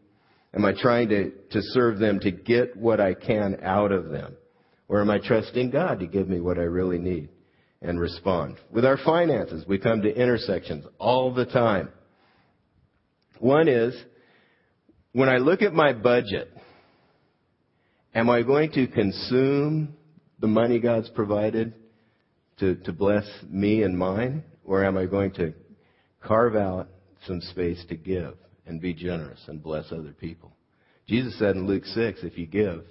Am 0.55 0.63
I 0.63 0.71
trying 0.79 1.09
to, 1.09 1.31
to 1.31 1.61
serve 1.73 1.99
them 1.99 2.21
to 2.21 2.31
get 2.31 2.77
what 2.77 3.01
I 3.01 3.15
can 3.15 3.57
out 3.61 3.91
of 3.91 4.11
them? 4.11 4.37
Or 4.87 5.01
am 5.01 5.09
I 5.09 5.19
trusting 5.19 5.71
God 5.71 5.99
to 5.99 6.07
give 6.07 6.29
me 6.29 6.39
what 6.39 6.57
I 6.57 6.61
really 6.61 6.99
need 6.99 7.27
and 7.83 7.99
respond? 7.99 8.57
With 8.71 8.85
our 8.85 8.97
finances, 8.97 9.65
we 9.67 9.77
come 9.77 10.01
to 10.01 10.13
intersections 10.13 10.85
all 10.97 11.33
the 11.33 11.45
time. 11.45 11.89
One 13.39 13.67
is, 13.67 13.93
when 15.11 15.29
I 15.29 15.37
look 15.37 15.61
at 15.61 15.73
my 15.73 15.93
budget, 15.93 16.49
am 18.15 18.29
I 18.29 18.41
going 18.41 18.71
to 18.71 18.87
consume 18.87 19.95
the 20.39 20.47
money 20.47 20.79
God's 20.79 21.09
provided 21.09 21.73
to, 22.59 22.75
to 22.75 22.93
bless 22.93 23.25
me 23.47 23.83
and 23.83 23.97
mine? 23.97 24.43
Or 24.65 24.85
am 24.85 24.97
I 24.97 25.05
going 25.05 25.33
to 25.33 25.53
carve 26.21 26.55
out 26.55 26.87
some 27.27 27.41
space 27.41 27.83
to 27.89 27.95
give 27.95 28.35
and 28.65 28.79
be 28.79 28.93
generous 28.93 29.41
and 29.47 29.61
bless 29.61 29.91
other 29.91 30.13
people? 30.13 30.53
Jesus 31.07 31.37
said 31.37 31.57
in 31.57 31.67
Luke 31.67 31.85
6, 31.85 32.19
if 32.23 32.37
you 32.37 32.47
give, 32.47 32.85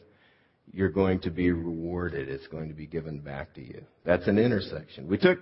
you're 0.73 0.91
going 0.91 1.21
to 1.21 1.31
be 1.31 1.51
rewarded. 1.51 2.29
It's 2.29 2.47
going 2.49 2.69
to 2.69 2.75
be 2.75 2.87
given 2.87 3.21
back 3.21 3.55
to 3.55 3.61
you. 3.61 3.85
That's 4.05 4.27
an 4.27 4.39
intersection. 4.39 5.07
We 5.07 5.19
took 5.19 5.39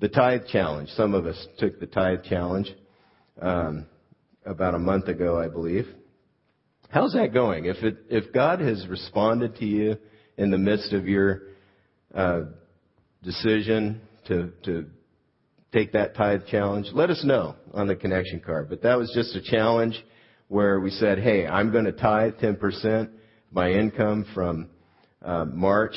the 0.00 0.08
tithe 0.08 0.46
challenge. 0.50 0.88
Some 0.90 1.14
of 1.14 1.26
us 1.26 1.46
took 1.58 1.78
the 1.78 1.86
tithe 1.86 2.24
challenge 2.24 2.72
um, 3.40 3.86
about 4.46 4.74
a 4.74 4.78
month 4.78 5.08
ago, 5.08 5.38
I 5.38 5.48
believe. 5.48 5.86
How's 6.88 7.12
that 7.12 7.32
going? 7.34 7.66
If 7.66 7.76
it, 7.84 7.98
if 8.08 8.32
God 8.32 8.60
has 8.60 8.86
responded 8.88 9.56
to 9.56 9.66
you 9.66 9.96
in 10.36 10.50
the 10.50 10.58
midst 10.58 10.92
of 10.92 11.06
your 11.06 11.42
uh, 12.14 12.42
decision 13.22 14.00
to, 14.26 14.52
to 14.64 14.86
take 15.72 15.92
that 15.92 16.16
tithe 16.16 16.46
challenge, 16.50 16.86
let 16.94 17.10
us 17.10 17.22
know 17.22 17.54
on 17.74 17.86
the 17.86 17.94
connection 17.94 18.40
card. 18.40 18.70
But 18.70 18.82
that 18.82 18.98
was 18.98 19.12
just 19.14 19.36
a 19.36 19.42
challenge 19.42 19.94
where 20.48 20.80
we 20.80 20.90
said, 20.90 21.18
hey, 21.18 21.46
I'm 21.46 21.70
going 21.70 21.84
to 21.84 21.92
tithe 21.92 22.34
10% 22.42 23.10
my 23.50 23.70
income 23.70 24.26
from 24.34 24.68
uh, 25.22 25.44
March 25.44 25.94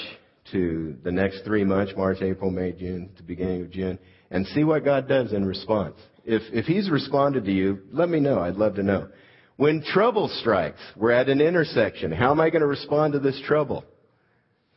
to 0.52 0.98
the 1.04 1.12
next 1.12 1.44
three 1.44 1.64
months, 1.64 1.94
March, 1.96 2.18
April, 2.22 2.52
May, 2.52 2.72
June, 2.72 3.10
to 3.18 3.24
beginning 3.24 3.62
of 3.62 3.72
June, 3.72 4.00
and 4.32 4.46
see 4.48 4.64
what 4.64 4.84
God 4.84 5.08
does 5.08 5.32
in 5.32 5.46
response. 5.46 5.96
If, 6.26 6.42
if 6.52 6.66
He's 6.66 6.90
responded 6.90 7.46
to 7.46 7.52
you, 7.52 7.80
let 7.92 8.10
me 8.10 8.20
know. 8.20 8.40
I'd 8.40 8.56
love 8.56 8.76
to 8.76 8.84
know. 8.84 9.10
When 9.56 9.84
trouble 9.84 10.30
strikes, 10.42 10.80
we're 10.96 11.12
at 11.12 11.30
an 11.30 11.40
intersection. 11.40 12.12
How 12.12 12.32
am 12.32 12.42
I 12.42 12.50
going 12.50 12.62
to 12.62 12.68
respond 12.68 13.14
to 13.14 13.20
this 13.20 13.40
trouble? 13.46 13.86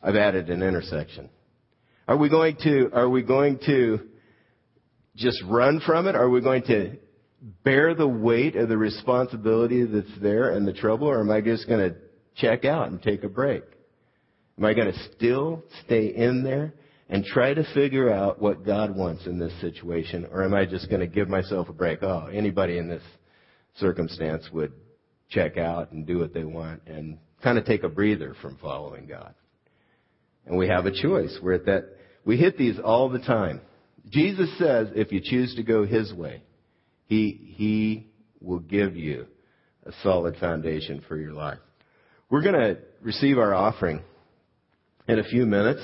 I've 0.01 0.15
added 0.15 0.49
an 0.49 0.61
intersection. 0.61 1.29
Are 2.07 2.15
we 2.15 2.29
going 2.29 2.57
to, 2.63 2.89
are 2.93 3.09
we 3.09 3.23
going 3.23 3.59
to 3.65 3.99
just 5.15 5.41
run 5.47 5.81
from 5.85 6.07
it? 6.07 6.15
Are 6.15 6.29
we 6.29 6.41
going 6.41 6.63
to 6.63 6.97
bear 7.63 7.95
the 7.95 8.07
weight 8.07 8.55
of 8.55 8.69
the 8.69 8.77
responsibility 8.77 9.83
that's 9.83 10.19
there 10.21 10.51
and 10.51 10.67
the 10.67 10.73
trouble, 10.73 11.07
or 11.07 11.19
am 11.19 11.31
I 11.31 11.41
just 11.41 11.67
going 11.67 11.89
to 11.89 11.97
check 12.37 12.65
out 12.65 12.89
and 12.89 13.01
take 13.01 13.23
a 13.23 13.29
break? 13.29 13.63
Am 14.57 14.65
I 14.65 14.73
going 14.73 14.91
to 14.91 14.99
still 15.15 15.63
stay 15.85 16.07
in 16.07 16.43
there 16.43 16.73
and 17.09 17.23
try 17.23 17.53
to 17.53 17.63
figure 17.73 18.11
out 18.11 18.41
what 18.41 18.65
God 18.65 18.95
wants 18.95 19.25
in 19.25 19.39
this 19.39 19.53
situation, 19.61 20.27
or 20.31 20.43
am 20.43 20.53
I 20.53 20.65
just 20.65 20.89
going 20.89 20.99
to 20.99 21.07
give 21.07 21.29
myself 21.29 21.69
a 21.69 21.73
break? 21.73 22.01
Oh, 22.01 22.27
anybody 22.31 22.77
in 22.77 22.89
this 22.89 23.03
circumstance 23.75 24.49
would 24.51 24.73
check 25.29 25.57
out 25.57 25.91
and 25.91 26.05
do 26.05 26.19
what 26.19 26.33
they 26.33 26.43
want 26.43 26.81
and 26.87 27.17
kind 27.43 27.57
of 27.57 27.65
take 27.65 27.83
a 27.83 27.89
breather 27.89 28.35
from 28.41 28.57
following 28.57 29.07
God. 29.07 29.33
And 30.45 30.57
we 30.57 30.67
have 30.67 30.85
a 30.85 30.91
choice. 30.91 31.37
We're 31.41 31.53
at 31.53 31.65
that, 31.65 31.85
we 32.25 32.37
hit 32.37 32.57
these 32.57 32.79
all 32.83 33.09
the 33.09 33.19
time. 33.19 33.61
Jesus 34.09 34.49
says 34.57 34.87
if 34.95 35.11
you 35.11 35.21
choose 35.23 35.55
to 35.55 35.63
go 35.63 35.85
His 35.85 36.13
way, 36.13 36.41
He, 37.05 37.53
He 37.55 38.07
will 38.41 38.59
give 38.59 38.95
you 38.95 39.27
a 39.85 39.91
solid 40.03 40.37
foundation 40.37 41.03
for 41.07 41.17
your 41.17 41.33
life. 41.33 41.59
We're 42.29 42.41
going 42.41 42.55
to 42.55 42.77
receive 43.01 43.37
our 43.37 43.53
offering 43.53 44.01
in 45.07 45.19
a 45.19 45.23
few 45.23 45.45
minutes. 45.45 45.81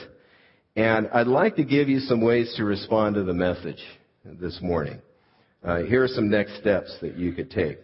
And 0.75 1.07
I'd 1.13 1.27
like 1.27 1.55
to 1.55 1.63
give 1.63 1.87
you 1.87 1.99
some 1.99 2.21
ways 2.21 2.53
to 2.57 2.65
respond 2.65 3.15
to 3.15 3.23
the 3.23 3.33
message 3.33 3.81
this 4.25 4.59
morning. 4.61 5.01
Uh, 5.63 5.83
here 5.83 6.03
are 6.03 6.07
some 6.09 6.29
next 6.29 6.57
steps 6.57 6.93
that 7.01 7.15
you 7.15 7.31
could 7.31 7.49
take. 7.49 7.77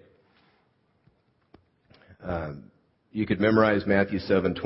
Um, 2.21 2.65
you 3.13 3.25
could 3.25 3.39
memorize 3.39 3.83
Matthew 3.85 4.19
7:20. 4.19 4.61